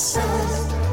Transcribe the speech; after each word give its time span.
so 0.00 0.29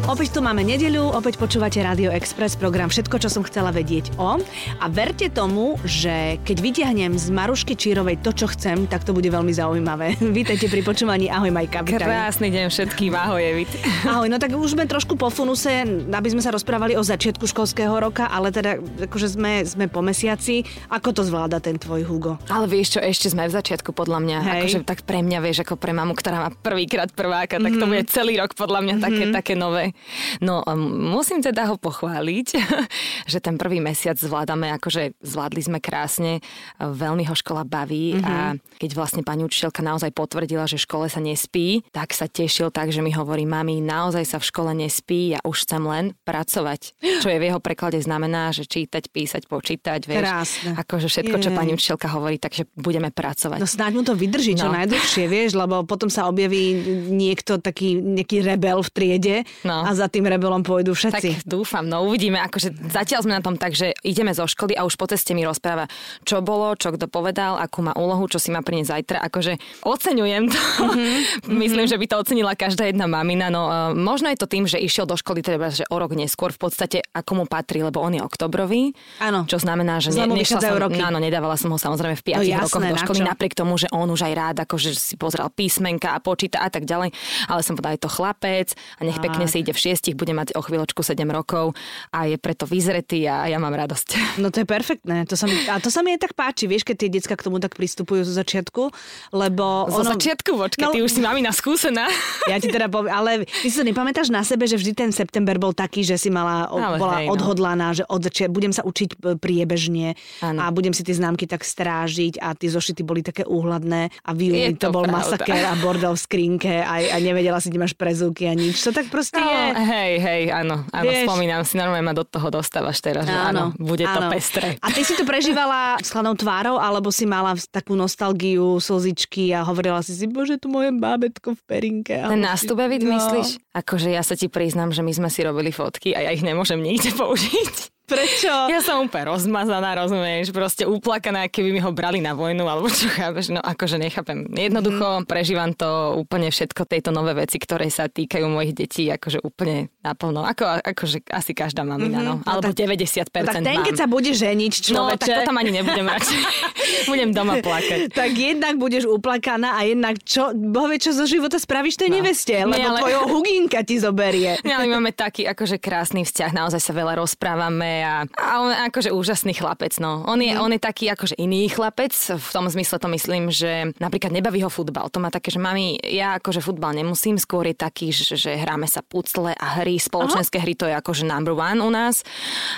Opäť 0.08 0.32
tu 0.32 0.40
máme 0.40 0.64
nedeľu, 0.64 1.20
opäť 1.20 1.36
počúvate 1.36 1.84
Radio 1.84 2.16
Express, 2.16 2.56
program 2.56 2.88
Všetko, 2.88 3.20
čo 3.20 3.28
som 3.28 3.44
chcela 3.44 3.76
vedieť 3.76 4.16
o. 4.16 4.40
A 4.80 4.86
verte 4.88 5.28
tomu, 5.28 5.76
že 5.84 6.40
keď 6.48 6.58
vytiahnem 6.64 7.20
z 7.20 7.28
Marušky 7.28 7.76
Čírovej 7.76 8.24
to, 8.24 8.32
čo 8.32 8.48
chcem, 8.48 8.88
tak 8.88 9.04
to 9.04 9.12
bude 9.12 9.28
veľmi 9.28 9.52
zaujímavé. 9.52 10.16
Vítajte 10.40 10.72
pri 10.72 10.80
počúvaní. 10.88 11.28
Ahoj, 11.28 11.52
Majka. 11.52 11.84
Krásny 11.84 12.48
deň 12.56 12.72
všetkým, 12.72 13.20
ahoj, 13.20 13.44
Evit. 13.44 13.68
Ahoj, 14.08 14.32
no 14.32 14.40
tak 14.40 14.56
už 14.56 14.80
sme 14.80 14.88
trošku 14.88 15.20
po 15.20 15.28
funuse, 15.28 15.84
aby 16.08 16.30
sme 16.32 16.40
sa 16.40 16.56
rozprávali 16.56 16.96
o 16.96 17.04
začiatku 17.04 17.44
školského 17.44 17.92
roka, 18.00 18.32
ale 18.32 18.56
teda 18.56 18.80
akože 19.12 19.36
sme, 19.36 19.68
sme 19.68 19.92
po 19.92 20.00
mesiaci. 20.00 20.64
Ako 20.88 21.12
to 21.12 21.28
zvláda 21.28 21.60
ten 21.60 21.76
tvoj 21.76 22.08
Hugo? 22.08 22.40
Ale 22.48 22.72
vieš 22.72 22.96
čo, 22.96 23.04
ešte 23.04 23.28
sme 23.36 23.52
v 23.52 23.60
začiatku 23.60 23.92
podľa 23.92 24.24
mňa. 24.24 24.38
Hej. 24.40 24.52
Akože 24.64 24.80
tak 24.88 25.04
pre 25.04 25.20
mňa, 25.20 25.44
vieš, 25.44 25.68
ako 25.68 25.76
pre 25.76 25.92
mamu, 25.92 26.16
ktorá 26.16 26.48
má 26.48 26.50
prvýkrát 26.56 27.12
prváka, 27.12 27.60
tak 27.60 27.76
to 27.76 27.84
mhm. 27.84 27.92
bude 27.92 28.04
celý 28.08 28.40
rok 28.40 28.56
podľa 28.56 28.80
mňa 28.88 28.96
mm-hmm. 28.96 29.04
také, 29.04 29.24
také 29.36 29.54
nové. 29.60 29.97
No 30.42 30.64
musím 30.98 31.44
teda 31.44 31.70
ho 31.70 31.76
pochváliť, 31.76 32.48
že 33.32 33.38
ten 33.44 33.56
prvý 33.60 33.80
mesiac 33.84 34.16
zvládame, 34.18 34.72
akože 34.78 35.18
zvládli 35.22 35.62
sme 35.62 35.80
krásne, 35.84 36.40
veľmi 36.80 37.28
ho 37.28 37.36
škola 37.36 37.68
baví 37.68 38.18
mm-hmm. 38.18 38.26
a 38.26 38.36
keď 38.78 38.92
vlastne 38.94 39.22
pani 39.26 39.44
učiteľka 39.44 39.82
naozaj 39.84 40.12
potvrdila, 40.14 40.70
že 40.70 40.80
v 40.80 40.86
škole 40.86 41.06
sa 41.08 41.22
nespí, 41.22 41.84
tak 41.92 42.14
sa 42.14 42.30
tešil 42.30 42.70
tak, 42.70 42.94
že 42.94 43.02
mi 43.02 43.12
hovorí, 43.14 43.44
mami, 43.44 43.82
naozaj 43.84 44.24
sa 44.26 44.38
v 44.38 44.48
škole 44.48 44.72
nespí, 44.74 45.34
ja 45.36 45.40
už 45.44 45.68
chcem 45.68 45.84
len 45.84 46.06
pracovať. 46.24 46.98
Čo 47.24 47.28
je 47.34 47.38
v 47.42 47.48
jeho 47.50 47.60
preklade 47.60 48.00
znamená, 48.00 48.54
že 48.54 48.70
čítať, 48.70 49.10
písať, 49.10 49.50
počítať, 49.50 50.00
vieš. 50.06 50.22
Krásne. 50.22 50.70
Akože 50.78 51.08
všetko, 51.10 51.38
čo 51.42 51.50
pani 51.52 51.74
učiteľka 51.74 52.08
hovorí, 52.14 52.38
takže 52.38 52.70
budeme 52.78 53.10
pracovať. 53.10 53.60
No 53.60 53.68
snáď 53.68 53.92
mu 53.98 54.04
to 54.06 54.14
vydrží 54.14 54.54
čo 54.54 54.70
no. 54.70 54.76
najdlhšie, 54.78 55.26
vieš, 55.26 55.58
lebo 55.58 55.84
potom 55.84 56.08
sa 56.08 56.30
objaví 56.30 56.78
niekto 57.10 57.58
taký, 57.58 57.98
nejaký 57.98 58.46
rebel 58.46 58.80
v 58.84 58.90
triede 58.94 59.36
no. 59.66 59.84
a 59.84 59.87
za 59.96 60.12
tým 60.12 60.28
rebelom 60.28 60.62
pôjdu 60.62 60.92
všetci. 60.92 61.44
Tak 61.44 61.48
dúfam, 61.48 61.88
no 61.88 62.04
uvidíme. 62.04 62.38
Akože 62.44 62.76
zatiaľ 62.92 63.24
sme 63.24 63.34
na 63.40 63.42
tom 63.42 63.56
tak, 63.56 63.74
že 63.74 63.96
ideme 64.04 64.36
zo 64.36 64.44
školy 64.44 64.76
a 64.76 64.84
už 64.84 65.00
po 65.00 65.08
ceste 65.08 65.32
mi 65.32 65.48
rozpráva, 65.48 65.88
čo 66.28 66.44
bolo, 66.44 66.76
čo 66.76 66.92
kto 66.92 67.08
povedal, 67.08 67.56
akú 67.58 67.82
má 67.82 67.96
úlohu, 67.96 68.28
čo 68.28 68.38
si 68.38 68.52
má 68.52 68.60
priniesť 68.60 68.92
zajtra. 69.00 69.18
Akože 69.24 69.56
oceňujem 69.88 70.44
to. 70.52 70.60
Mm-hmm. 70.60 71.18
Myslím, 71.64 71.86
že 71.88 71.96
by 71.96 72.06
to 72.12 72.16
ocenila 72.20 72.54
každá 72.60 72.92
jedna 72.92 73.08
mamina. 73.08 73.48
No 73.48 73.72
uh, 73.72 73.76
možno 73.96 74.28
je 74.28 74.38
to 74.40 74.48
tým, 74.52 74.68
že 74.68 74.76
išiel 74.80 75.08
do 75.08 75.16
školy 75.16 75.40
treba, 75.40 75.72
že 75.72 75.88
o 75.88 75.96
rok 75.96 76.12
neskôr 76.12 76.52
v 76.52 76.60
podstate 76.60 77.00
ako 77.16 77.44
mu 77.44 77.46
patrí, 77.48 77.80
lebo 77.80 78.04
on 78.04 78.20
je 78.20 78.22
oktobrový. 78.22 78.92
Áno. 79.24 79.48
Čo 79.48 79.64
znamená, 79.64 80.04
že 80.04 80.12
ne, 80.12 80.28
nešla 80.28 80.60
som, 80.60 80.76
roky. 80.76 81.00
áno, 81.00 81.18
nedávala 81.24 81.56
som 81.56 81.72
ho 81.72 81.80
samozrejme 81.80 82.16
v 82.20 82.24
5 82.24 82.44
no, 82.44 82.64
rokoch 82.68 82.84
do 82.84 82.98
školy, 83.00 83.20
na 83.24 83.38
napriek 83.38 83.54
tomu, 83.54 83.78
že 83.78 83.86
on 83.94 84.10
už 84.10 84.26
aj 84.26 84.34
rád 84.34 84.56
akože 84.66 84.98
si 84.98 85.14
pozrel 85.14 85.46
písmenka 85.54 86.18
a 86.18 86.18
počíta 86.18 86.58
a 86.66 86.74
tak 86.74 86.90
ďalej. 86.90 87.14
Ale 87.46 87.62
som 87.62 87.78
povedala, 87.78 87.94
je 87.94 88.04
to 88.04 88.10
chlapec 88.10 88.74
a 88.98 89.02
nech 89.06 89.22
pekne 89.22 89.46
si 89.46 89.62
ide 89.62 89.77
v 89.77 89.77
šiestich, 89.78 90.18
bude 90.18 90.34
mať 90.34 90.58
o 90.58 90.62
chvíľočku 90.62 91.06
7 91.06 91.24
rokov 91.30 91.78
a 92.12 92.26
je 92.26 92.36
preto 92.42 92.66
vyzretý 92.66 93.30
a 93.30 93.48
ja 93.48 93.62
mám 93.62 93.74
radosť. 93.74 94.10
No 94.38 94.54
to 94.54 94.62
je 94.62 94.68
perfektné. 94.70 95.26
To 95.28 95.34
sa 95.34 95.50
mi, 95.50 95.56
a 95.66 95.82
to 95.82 95.90
sa 95.90 96.06
mi 96.06 96.14
aj 96.14 96.30
tak 96.30 96.34
páči, 96.38 96.70
vieš, 96.70 96.86
keď 96.86 96.96
tie 96.96 97.10
decka 97.10 97.34
k 97.34 97.46
tomu 97.50 97.58
tak 97.58 97.74
pristupujú 97.74 98.22
zo 98.22 98.34
začiatku, 98.38 98.94
lebo... 99.34 99.90
Zo 99.90 100.06
ono... 100.06 100.14
začiatku, 100.14 100.52
počkej, 100.56 100.86
no, 100.86 100.94
ty 100.94 101.02
už 101.02 101.10
si 101.10 101.22
mami 101.26 101.42
na 101.42 101.50
skúsená. 101.50 102.06
Ja 102.46 102.62
ti 102.62 102.70
teda 102.70 102.86
poviem, 102.88 103.12
ale 103.12 103.32
ty 103.50 103.68
si 103.68 103.82
to 103.82 103.84
nepamätáš 103.84 104.30
na 104.30 104.46
sebe, 104.46 104.70
že 104.70 104.78
vždy 104.78 104.94
ten 104.94 105.12
september 105.12 105.58
bol 105.58 105.74
taký, 105.74 106.06
že 106.06 106.22
si 106.22 106.30
mala, 106.30 106.70
ale 106.70 107.02
bola 107.02 107.18
hej, 107.22 107.28
no. 107.28 107.34
odhodlaná, 107.34 107.98
že 107.98 108.06
od 108.08 108.22
začiatku 108.24 108.54
budem 108.54 108.72
sa 108.72 108.86
učiť 108.86 109.10
e, 109.18 109.18
priebežne 109.36 110.16
ano. 110.46 110.60
a 110.64 110.66
budem 110.72 110.94
si 110.94 111.02
tie 111.02 111.18
známky 111.18 111.50
tak 111.50 111.66
strážiť 111.66 112.40
a 112.40 112.54
tie 112.54 112.70
zošity 112.70 113.02
boli 113.02 113.26
také 113.26 113.44
úhladné 113.44 114.14
a 114.24 114.30
v 114.32 114.54
júni 114.54 114.74
to, 114.78 114.88
to 114.88 114.96
bol 114.96 115.06
pravda. 115.06 115.18
masaker 115.18 115.62
a 115.66 115.74
bordel 115.82 116.14
v 116.16 116.22
skrinke 116.22 116.74
a, 116.82 116.94
a 117.14 117.18
nevedela 117.20 117.60
si, 117.60 117.74
kde 117.74 117.82
máš 117.84 117.96
prezúky 117.98 118.48
a 118.48 118.54
nič. 118.54 118.80
To 118.86 118.96
tak 118.96 119.10
proste 119.12 119.40
je. 119.40 119.57
Hej, 119.78 120.14
hej, 120.22 120.42
áno, 120.54 120.86
áno, 120.90 121.10
Vieš, 121.10 121.28
spomínam 121.28 121.62
si, 121.66 121.74
normálne 121.76 122.06
ma 122.06 122.14
do 122.16 122.26
toho 122.26 122.48
dostávaš 122.50 123.02
teraz, 123.04 123.28
že 123.28 123.34
áno, 123.34 123.74
bude 123.78 124.06
áno. 124.06 124.30
to 124.30 124.34
pestré. 124.34 124.78
A 124.80 124.88
ty 124.94 125.02
si 125.02 125.14
to 125.18 125.24
prežívala 125.26 125.98
s 126.00 126.10
chladnou 126.14 126.38
tvárou, 126.38 126.78
alebo 126.78 127.10
si 127.10 127.28
mala 127.28 127.58
takú 127.74 127.98
nostalgiu, 127.98 128.78
slzičky 128.78 129.52
a 129.52 129.66
hovorila 129.66 130.00
si 130.06 130.16
si, 130.16 130.26
bože, 130.30 130.62
tu 130.62 130.70
moje 130.70 130.94
bábetko 130.94 131.58
v 131.58 131.62
perinke. 131.66 132.16
Ten 132.16 132.42
nástup, 132.42 132.78
no. 132.78 132.88
myslíš? 132.88 133.60
Akože 133.74 134.14
ja 134.14 134.22
sa 134.22 134.38
ti 134.38 134.48
priznám, 134.48 134.94
že 134.94 135.02
my 135.02 135.12
sme 135.12 135.30
si 135.34 135.42
robili 135.42 135.74
fotky 135.74 136.14
a 136.14 136.24
ja 136.26 136.30
ich 136.32 136.46
nemôžem 136.46 136.80
nikde 136.80 137.14
použiť. 137.14 137.97
Prečo? 138.08 138.72
Ja 138.72 138.80
som 138.80 139.04
úplne 139.04 139.36
rozmazaná, 139.36 140.00
rozumieš, 140.00 140.56
proste 140.56 140.88
uplakaná, 140.88 141.52
keby 141.52 141.76
mi 141.76 141.84
ho 141.84 141.92
brali 141.92 142.24
na 142.24 142.32
vojnu, 142.32 142.64
alebo 142.64 142.88
čo 142.88 143.12
chápeš, 143.12 143.52
no 143.52 143.60
akože 143.60 144.00
nechápem. 144.00 144.48
Jednoducho 144.48 145.22
mm. 145.22 145.28
prežívam 145.28 145.76
to 145.76 146.16
úplne 146.16 146.48
všetko, 146.48 146.88
tejto 146.88 147.12
nové 147.12 147.36
veci, 147.36 147.60
ktoré 147.60 147.92
sa 147.92 148.08
týkajú 148.08 148.48
mojich 148.48 148.72
detí, 148.72 149.12
akože 149.12 149.44
úplne 149.44 149.92
naplno. 150.00 150.48
Ako, 150.48 150.88
akože 150.88 151.28
asi 151.28 151.52
každá 151.52 151.84
mamina, 151.84 152.24
mm-hmm. 152.24 152.40
no. 152.40 152.48
Alebo 152.48 152.72
no 152.72 152.80
tak, 152.80 152.88
90% 152.88 153.28
no 153.28 153.48
tak 153.52 153.56
ten, 153.68 153.80
keď 153.84 153.96
sa 154.00 154.08
bude 154.08 154.32
ženiť, 154.32 154.74
človeče. 154.88 155.12
No, 155.12 155.20
tak 155.20 155.30
potom 155.44 155.56
ani 155.60 155.72
nebudem 155.76 156.08
radšej. 156.08 156.40
budem 157.12 157.30
doma 157.36 157.60
plakať. 157.60 158.00
tak 158.16 158.32
jednak 158.32 158.80
budeš 158.80 159.04
uplakaná 159.12 159.76
a 159.76 159.84
jednak 159.84 160.16
čo, 160.24 160.56
bohvie, 160.56 160.96
čo 160.96 161.12
zo 161.12 161.28
života 161.28 161.60
spravíš 161.60 162.00
tej 162.00 162.16
no. 162.16 162.24
neveste, 162.24 162.56
lebo 162.56 162.80
Nie, 162.80 162.88
ale... 162.88 163.00
tvojho 163.04 163.24
huginka 163.36 163.84
ti 163.84 164.00
zoberie. 164.00 164.64
Nie, 164.64 164.80
ale 164.80 164.88
máme 164.88 165.12
taký 165.12 165.44
akože 165.44 165.76
krásny 165.76 166.24
vzťah, 166.24 166.56
naozaj 166.56 166.80
sa 166.80 166.96
veľa 166.96 167.20
rozprávame 167.20 167.97
a, 168.02 168.26
a 168.26 168.52
on 168.62 168.72
akože 168.92 169.10
úžasný 169.14 169.58
chlapec, 169.58 169.98
no. 170.02 170.26
On 170.26 170.38
je, 170.38 170.54
mm. 170.54 170.62
on 170.62 170.72
je 170.74 170.82
taký 170.82 171.10
akože 171.14 171.38
iný 171.38 171.70
chlapec, 171.70 172.14
v 172.14 172.50
tom 172.54 172.66
zmysle 172.70 172.98
to 173.02 173.08
myslím, 173.12 173.50
že 173.54 173.94
napríklad 174.02 174.34
nebaví 174.34 174.62
ho 174.66 174.72
futbal. 174.72 175.10
To 175.14 175.22
má 175.22 175.30
také, 175.30 175.54
že 175.54 175.62
mami, 175.62 175.98
ja 176.02 176.38
akože 176.38 176.62
futbal 176.62 176.98
nemusím, 176.98 177.38
skôr 177.38 177.70
je 177.70 177.76
taký, 177.78 178.10
že, 178.10 178.38
že 178.38 178.58
hráme 178.58 178.86
sa 178.90 179.06
pucle 179.06 179.54
a 179.54 179.68
hry, 179.82 179.98
spoločenské 179.98 180.58
Aha. 180.60 180.66
hry, 180.66 180.74
to 180.74 180.86
je 180.90 180.96
akože 180.98 181.24
number 181.28 181.54
one 181.54 181.80
u 181.84 181.90
nás 181.94 182.26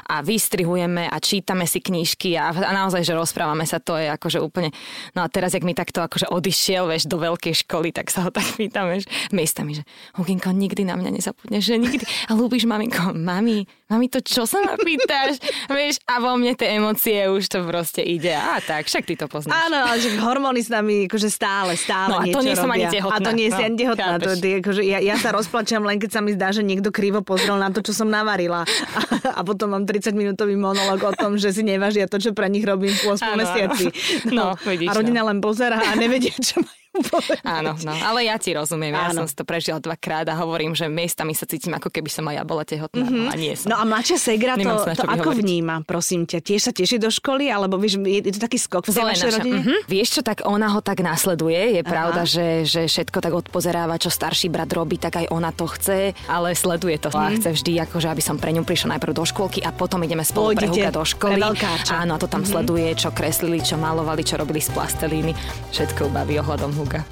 a 0.06 0.22
vystrihujeme 0.26 1.08
a 1.08 1.18
čítame 1.22 1.66
si 1.66 1.80
knížky 1.80 2.36
a, 2.36 2.52
a 2.52 2.72
naozaj, 2.76 3.06
že 3.06 3.14
rozprávame 3.16 3.64
sa, 3.64 3.80
to 3.80 3.96
je 3.96 4.10
akože 4.12 4.40
úplne, 4.44 4.74
no 5.16 5.24
a 5.24 5.28
teraz, 5.32 5.56
jak 5.56 5.64
mi 5.64 5.78
takto 5.78 6.04
akože 6.04 6.30
odišiel, 6.30 6.90
vieš, 6.90 7.08
do 7.08 7.18
veľkej 7.22 7.66
školy, 7.66 7.94
tak 7.96 8.12
sa 8.12 8.28
ho 8.28 8.30
tak 8.34 8.46
pýtam, 8.58 8.90
vieš, 8.92 9.08
miestami, 9.32 9.78
že 9.80 9.84
Huginko, 10.18 10.52
nikdy 10.52 10.84
na 10.84 11.00
mňa 11.00 11.12
nezapudneš, 11.16 11.64
že 11.64 11.76
nikdy, 11.78 12.04
a 12.28 12.36
ľúbiš 12.36 12.66
maminko, 12.66 13.14
mami, 13.16 13.66
mami, 13.90 14.06
to 14.12 14.20
čo 14.20 14.44
sa 14.46 14.62
ma 14.62 14.76
pýtaš? 15.10 15.42
Vieš, 15.66 15.96
a 16.06 16.22
vo 16.22 16.38
mne 16.38 16.54
tie 16.54 16.78
emócie 16.78 17.26
už 17.26 17.50
to 17.50 17.66
proste 17.66 18.06
ide. 18.06 18.34
A 18.38 18.62
tak, 18.62 18.86
však 18.86 19.04
ty 19.10 19.18
to 19.18 19.26
poznáš. 19.26 19.58
Áno, 19.58 19.78
ale 19.82 19.98
že 19.98 20.14
hormóny 20.22 20.62
s 20.62 20.70
nami 20.70 21.10
akože 21.10 21.30
stále, 21.34 21.74
stále 21.74 22.14
no, 22.14 22.18
a 22.22 22.26
to 22.30 22.42
nie 22.46 22.54
som 22.54 22.70
ani 22.70 22.86
tehotná. 22.86 23.18
A 23.18 23.26
to 23.26 23.32
nie 23.34 23.50
si 23.50 23.58
no, 23.58 23.66
ani 23.66 23.76
tehotná. 23.76 24.14
To, 24.22 24.32
to, 24.38 24.48
akože 24.62 24.82
ja, 24.86 25.02
ja 25.02 25.16
sa 25.18 25.34
rozplačam 25.34 25.82
len 25.82 25.98
keď 25.98 26.12
sa 26.14 26.22
mi 26.22 26.38
zdá, 26.38 26.54
že 26.54 26.62
niekto 26.62 26.94
krivo 26.94 27.26
pozrel 27.26 27.58
na 27.58 27.74
to, 27.74 27.82
čo 27.82 27.98
som 27.98 28.08
navarila. 28.08 28.62
A, 28.64 29.02
a 29.34 29.42
potom 29.42 29.74
mám 29.74 29.90
30 29.90 30.14
minútový 30.14 30.54
monolog 30.54 31.02
o 31.02 31.14
tom, 31.18 31.42
že 31.42 31.50
si 31.50 31.66
nevážia 31.66 32.06
to, 32.06 32.22
čo 32.22 32.38
pre 32.38 32.46
nich 32.52 32.64
robím 32.64 32.94
v 32.94 33.18
8 33.18 33.34
mesiaci. 33.34 33.86
No, 34.30 34.54
no, 34.54 34.62
vidíš, 34.62 34.90
a 34.90 34.94
rodina 34.94 35.22
no. 35.26 35.34
len 35.34 35.38
pozera 35.42 35.82
a 35.82 35.92
nevedia, 35.98 36.34
čo 36.38 36.62
majú 36.62 36.89
Áno, 37.46 37.76
no, 37.82 37.94
ale 37.94 38.28
ja 38.28 38.36
ti 38.38 38.54
rozumiem, 38.54 38.94
ja 38.94 39.12
Áno. 39.12 39.24
som 39.24 39.26
si 39.26 39.36
to 39.36 39.44
prežila 39.48 39.80
dvakrát 39.80 40.28
a 40.30 40.36
hovorím, 40.38 40.76
že 40.76 40.88
miestami 40.88 41.34
sa 41.34 41.48
cítim 41.48 41.74
ako 41.76 41.90
keby 41.90 42.10
som 42.12 42.28
aj 42.28 42.36
ja 42.40 42.44
bola 42.44 42.64
tehotná 42.68 43.06
mm-hmm. 43.08 43.26
no, 43.26 43.32
a 43.32 43.36
nie 43.36 43.54
som. 43.56 43.68
No 43.72 43.76
a 43.80 43.84
mladšia 43.88 44.18
Segra 44.20 44.54
to, 44.60 44.74
to 44.96 45.06
ako 45.06 45.32
hovoriť. 45.32 45.44
vníma, 45.44 45.76
prosím 45.88 46.28
ťa? 46.28 46.40
Tiež 46.44 46.62
sa 46.70 46.72
teší 46.72 46.98
do 47.00 47.10
školy, 47.10 47.48
alebo 47.50 47.80
vieš, 47.80 48.00
je, 48.04 48.20
je 48.24 48.34
to 48.36 48.42
taký 48.42 48.60
skok 48.60 48.88
v 48.88 48.96
tej 48.96 49.06
vašej 49.06 49.32
rodine? 49.40 49.60
Mm-hmm. 49.64 49.80
Vieš 49.88 50.10
čo, 50.20 50.22
tak 50.22 50.44
ona 50.46 50.68
ho 50.72 50.80
tak 50.84 51.00
následuje, 51.02 51.80
je 51.80 51.84
Aha. 51.84 51.90
pravda, 51.90 52.22
že, 52.28 52.68
že 52.68 52.86
všetko 52.86 53.18
tak 53.24 53.34
odpozeráva, 53.34 53.96
čo 54.02 54.12
starší 54.12 54.52
brat 54.52 54.72
robí, 54.72 55.00
tak 55.00 55.24
aj 55.24 55.26
ona 55.32 55.50
to 55.56 55.66
chce, 55.68 56.14
ale 56.28 56.54
sleduje 56.54 56.98
to 57.00 57.10
mm. 57.10 57.18
a 57.18 57.24
mhm. 57.30 57.36
chce 57.40 57.50
vždy, 57.60 57.72
akože 57.88 58.08
aby 58.10 58.24
som 58.24 58.36
pre 58.36 58.52
ňu 58.54 58.64
prišla 58.64 58.98
najprv 58.98 59.14
do 59.16 59.24
škôlky 59.26 59.60
a 59.64 59.72
potom 59.72 60.02
ideme 60.04 60.24
spolu 60.26 60.54
Pôjdete 60.54 60.92
do 60.92 61.04
školy. 61.06 61.40
Áno, 61.94 62.16
a 62.16 62.20
to 62.20 62.28
tam 62.28 62.44
mm-hmm. 62.44 62.52
sleduje, 62.52 62.88
čo 62.96 63.10
kreslili, 63.14 63.60
čo 63.62 63.76
malovali, 63.78 64.22
čo 64.26 64.40
robili 64.40 64.60
z 64.60 64.70
plastelíny. 64.74 65.32
Všetko 65.72 66.12
baví 66.12 66.40
ohľadom 66.42 66.74
Huga. 66.90 67.06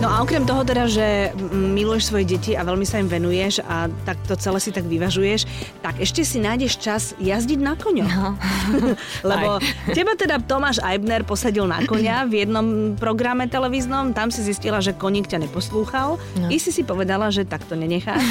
No 0.00 0.08
a 0.08 0.24
okrem 0.24 0.48
toho 0.48 0.64
teda, 0.64 0.88
že 0.88 1.32
miluješ 1.52 2.08
svoje 2.08 2.24
deti 2.24 2.52
a 2.56 2.64
veľmi 2.64 2.88
sa 2.88 3.00
im 3.00 3.08
venuješ 3.08 3.60
a 3.68 3.88
tak 4.08 4.16
to 4.24 4.32
celé 4.36 4.56
si 4.60 4.72
tak 4.72 4.88
vyvažuješ, 4.88 5.44
tak 5.84 6.00
ešte 6.00 6.24
si 6.24 6.40
nájdeš 6.40 6.80
čas 6.80 7.02
jazdiť 7.20 7.60
na 7.60 7.76
koňo. 7.76 8.08
No. 8.08 8.32
Lebo 9.32 9.60
Aj. 9.60 9.92
teba 9.92 10.16
teda 10.16 10.40
Tomáš 10.40 10.80
Eibner 10.84 11.24
posadil 11.24 11.68
na 11.68 11.84
koňa 11.84 12.28
v 12.28 12.44
jednom 12.44 12.96
programe 12.96 13.44
televíznom, 13.48 14.16
tam 14.16 14.32
si 14.32 14.40
zistila, 14.44 14.80
že 14.80 14.96
koník 14.96 15.28
ťa 15.28 15.48
neposlúchal. 15.48 16.16
No. 16.36 16.48
I 16.48 16.56
si 16.56 16.72
si 16.72 16.80
povedala, 16.84 17.28
že 17.28 17.44
tak 17.44 17.64
to 17.68 17.76
nenecháš. 17.76 18.24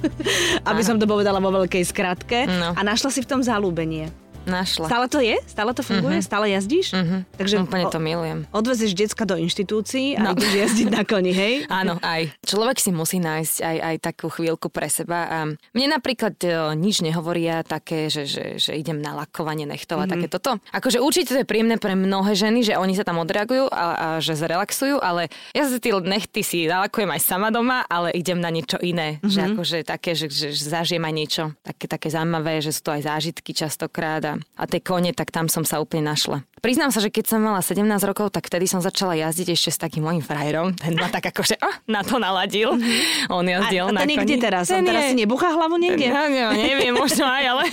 Aby 0.68 0.80
som 0.84 1.00
to 1.00 1.08
povedala 1.08 1.40
vo 1.40 1.52
veľkej 1.64 1.84
skratke. 1.84 2.44
No. 2.44 2.76
A 2.76 2.80
našla 2.84 3.08
si 3.08 3.24
v 3.24 3.28
tom 3.28 3.40
zalúbenie. 3.40 4.12
Našla. 4.50 4.86
Stále 4.90 5.06
to 5.06 5.18
je? 5.22 5.36
Stále 5.46 5.70
to 5.70 5.82
funguje? 5.86 6.18
Mm-hmm. 6.18 6.28
Stále 6.28 6.46
jazdíš? 6.50 6.86
Mm-hmm. 6.90 7.20
Takže 7.38 7.54
Úplne 7.62 7.86
to 7.86 8.00
milujem. 8.02 8.38
Odvezeš 8.50 8.92
decka 8.98 9.22
do 9.22 9.38
inštitúcií 9.38 10.18
a 10.18 10.26
no. 10.26 10.30
ideš 10.34 10.66
jazdiť 10.66 10.88
na 10.90 11.02
koni, 11.06 11.30
hej? 11.30 11.54
Áno, 11.80 12.02
aj. 12.02 12.34
Človek 12.42 12.82
si 12.82 12.90
musí 12.90 13.22
nájsť 13.22 13.56
aj, 13.62 13.76
aj 13.78 13.96
takú 14.02 14.26
chvíľku 14.26 14.66
pre 14.66 14.90
seba. 14.90 15.30
A 15.30 15.38
mne 15.46 15.86
napríklad 15.86 16.34
e, 16.42 16.74
nič 16.74 17.06
nehovoria 17.06 17.62
také, 17.62 18.10
že, 18.10 18.26
že, 18.26 18.58
že 18.58 18.74
idem 18.74 18.98
na 18.98 19.14
lakovanie 19.14 19.70
nechtov 19.70 20.02
a 20.02 20.10
mm-hmm. 20.10 20.12
také 20.18 20.26
toto. 20.26 20.50
Akože 20.74 20.98
určite 20.98 21.38
to 21.38 21.40
je 21.40 21.46
príjemné 21.46 21.78
pre 21.78 21.94
mnohé 21.94 22.34
ženy, 22.34 22.66
že 22.66 22.74
oni 22.74 22.98
sa 22.98 23.06
tam 23.06 23.22
odreagujú 23.22 23.70
a, 23.70 23.84
a 23.94 24.06
že 24.18 24.34
zrelaxujú, 24.34 24.98
ale 24.98 25.30
ja 25.54 25.70
si 25.70 25.78
tie 25.78 25.94
nechty 25.94 26.42
si 26.42 26.66
nalakujem 26.66 27.12
aj 27.12 27.20
sama 27.22 27.54
doma, 27.54 27.86
ale 27.86 28.10
idem 28.16 28.42
na 28.42 28.50
niečo 28.50 28.80
iné. 28.82 29.22
Mm-hmm. 29.22 29.30
Že 29.30 29.40
akože 29.54 29.78
také, 29.86 30.10
že, 30.18 30.26
že, 30.26 30.50
že 30.50 30.64
zažijem 30.66 31.04
aj 31.04 31.14
niečo 31.14 31.42
také, 31.62 31.86
také 31.86 32.08
zaujímavé, 32.10 32.64
že 32.64 32.74
sú 32.74 32.88
to 32.88 32.90
aj 32.96 33.06
zážitky 33.06 33.52
častokrát 33.52 34.22
a, 34.24 34.34
a 34.58 34.64
tie 34.66 34.80
kone, 34.82 35.12
tak 35.16 35.32
tam 35.32 35.46
som 35.48 35.64
sa 35.64 35.80
úplne 35.80 36.10
našla. 36.10 36.44
Priznám 36.60 36.92
sa, 36.92 37.00
že 37.00 37.08
keď 37.08 37.24
som 37.24 37.40
mala 37.40 37.64
17 37.64 37.80
rokov, 38.04 38.36
tak 38.36 38.52
vtedy 38.52 38.68
som 38.68 38.84
začala 38.84 39.16
jazdiť 39.16 39.56
ešte 39.56 39.70
s 39.72 39.78
takým 39.80 40.04
mojim 40.04 40.20
frajerom. 40.20 40.76
Ten 40.76 40.92
ma 40.92 41.08
tak 41.08 41.32
akože 41.32 41.56
oh, 41.56 41.76
na 41.88 42.04
to 42.04 42.20
naladil. 42.20 42.76
Mm-hmm. 42.76 43.32
On 43.32 43.44
jazdil 43.48 43.88
a, 43.88 43.88
a 43.88 43.96
na 43.96 44.00
ten 44.04 44.20
kde 44.20 44.36
teraz? 44.36 44.68
Ten 44.68 44.84
on 44.84 44.92
teraz 44.92 45.08
je... 45.08 45.16
si 45.16 45.16
nebuchá 45.24 45.56
hlavu 45.56 45.80
niekde? 45.80 46.12
Ten, 46.12 46.36
no, 46.36 46.52
neviem, 46.52 46.92
možno 46.92 47.24
aj, 47.24 47.44
ale... 47.48 47.64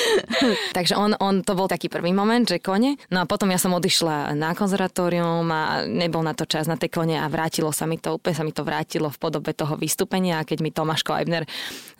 Takže 0.76 0.96
on, 0.96 1.12
on, 1.20 1.44
to 1.44 1.52
bol 1.52 1.68
taký 1.68 1.92
prvý 1.92 2.16
moment, 2.16 2.48
že 2.48 2.64
kone. 2.64 2.96
No 3.12 3.20
a 3.20 3.24
potom 3.28 3.52
ja 3.52 3.60
som 3.60 3.76
odišla 3.76 4.32
na 4.32 4.56
konzervatórium 4.56 5.44
a 5.52 5.84
nebol 5.84 6.24
na 6.24 6.32
to 6.32 6.48
čas 6.48 6.64
na 6.64 6.80
tie 6.80 6.88
kone 6.88 7.20
a 7.20 7.28
vrátilo 7.28 7.76
sa 7.76 7.84
mi 7.84 8.00
to, 8.00 8.16
úplne 8.16 8.32
sa 8.32 8.40
mi 8.40 8.56
to 8.56 8.64
vrátilo 8.64 9.12
v 9.12 9.20
podobe 9.20 9.52
toho 9.52 9.76
vystúpenia. 9.76 10.40
A 10.40 10.48
keď 10.48 10.64
mi 10.64 10.72
Tomáš 10.72 11.04
Kleibner 11.04 11.44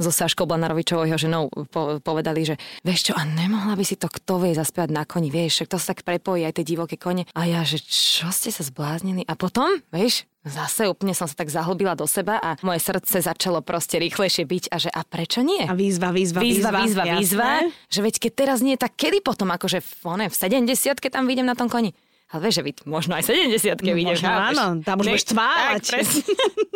so 0.00 0.08
Saškou 0.08 0.48
Blanarovičovou, 0.48 1.04
jeho 1.04 1.20
ženou, 1.20 1.52
po, 1.68 2.00
povedali, 2.00 2.48
že 2.48 2.56
vieš 2.80 3.10
čo, 3.10 3.12
a 3.12 3.28
nemohla 3.28 3.76
by 3.76 3.84
si 3.84 4.00
to 4.00 4.08
kto 4.08 4.40
vie 4.40 4.56
zaspievať 4.56 4.88
na 4.88 5.04
koni, 5.04 5.28
vieš, 5.28 5.68
to 5.68 5.76
sa 5.76 5.92
tak 5.92 6.13
prepojí 6.14 6.46
aj 6.46 6.62
tie 6.62 6.66
divoké 6.66 6.94
kone. 6.94 7.26
A 7.34 7.42
ja, 7.50 7.66
že 7.66 7.82
čo 7.82 8.30
ste 8.30 8.54
sa 8.54 8.62
zbláznili? 8.62 9.26
A 9.26 9.34
potom, 9.34 9.66
vieš, 9.90 10.30
Zase 10.44 10.84
úplne 10.92 11.16
som 11.16 11.24
sa 11.24 11.40
tak 11.40 11.48
zahlbila 11.48 11.96
do 11.96 12.04
seba 12.04 12.36
a 12.36 12.60
moje 12.60 12.84
srdce 12.84 13.24
začalo 13.24 13.64
proste 13.64 13.96
rýchlejšie 13.96 14.44
byť 14.44 14.64
a 14.68 14.76
že 14.76 14.92
a 14.92 15.00
prečo 15.00 15.40
nie? 15.40 15.64
A 15.64 15.72
výzva, 15.72 16.12
výzva, 16.12 16.44
výzva. 16.44 16.68
Výzva, 16.68 16.80
výzva, 16.84 17.04
výzva 17.16 17.50
že 17.88 18.00
veď 18.04 18.14
keď 18.20 18.32
teraz 18.36 18.60
nie, 18.60 18.76
tak 18.76 18.92
kedy 18.92 19.24
potom 19.24 19.48
akože 19.48 19.80
v, 19.80 19.90
one, 20.04 20.26
v 20.28 20.36
70 20.36 21.00
keď 21.00 21.10
tam 21.16 21.24
vyjdem 21.24 21.48
na 21.48 21.56
tom 21.56 21.72
koni? 21.72 21.96
Ale 22.34 22.50
vieš, 22.50 22.58
že 22.58 22.62
vy 22.66 22.72
možno 22.90 23.14
aj 23.14 23.30
70 23.30 23.78
keď 23.78 23.94
no. 23.94 24.10
Možno 24.10 24.26
áno, 24.26 24.64
tam 24.82 24.98
už 24.98 25.06
budeš 25.06 25.30
tvávať. 25.30 25.82
presne. 25.86 26.22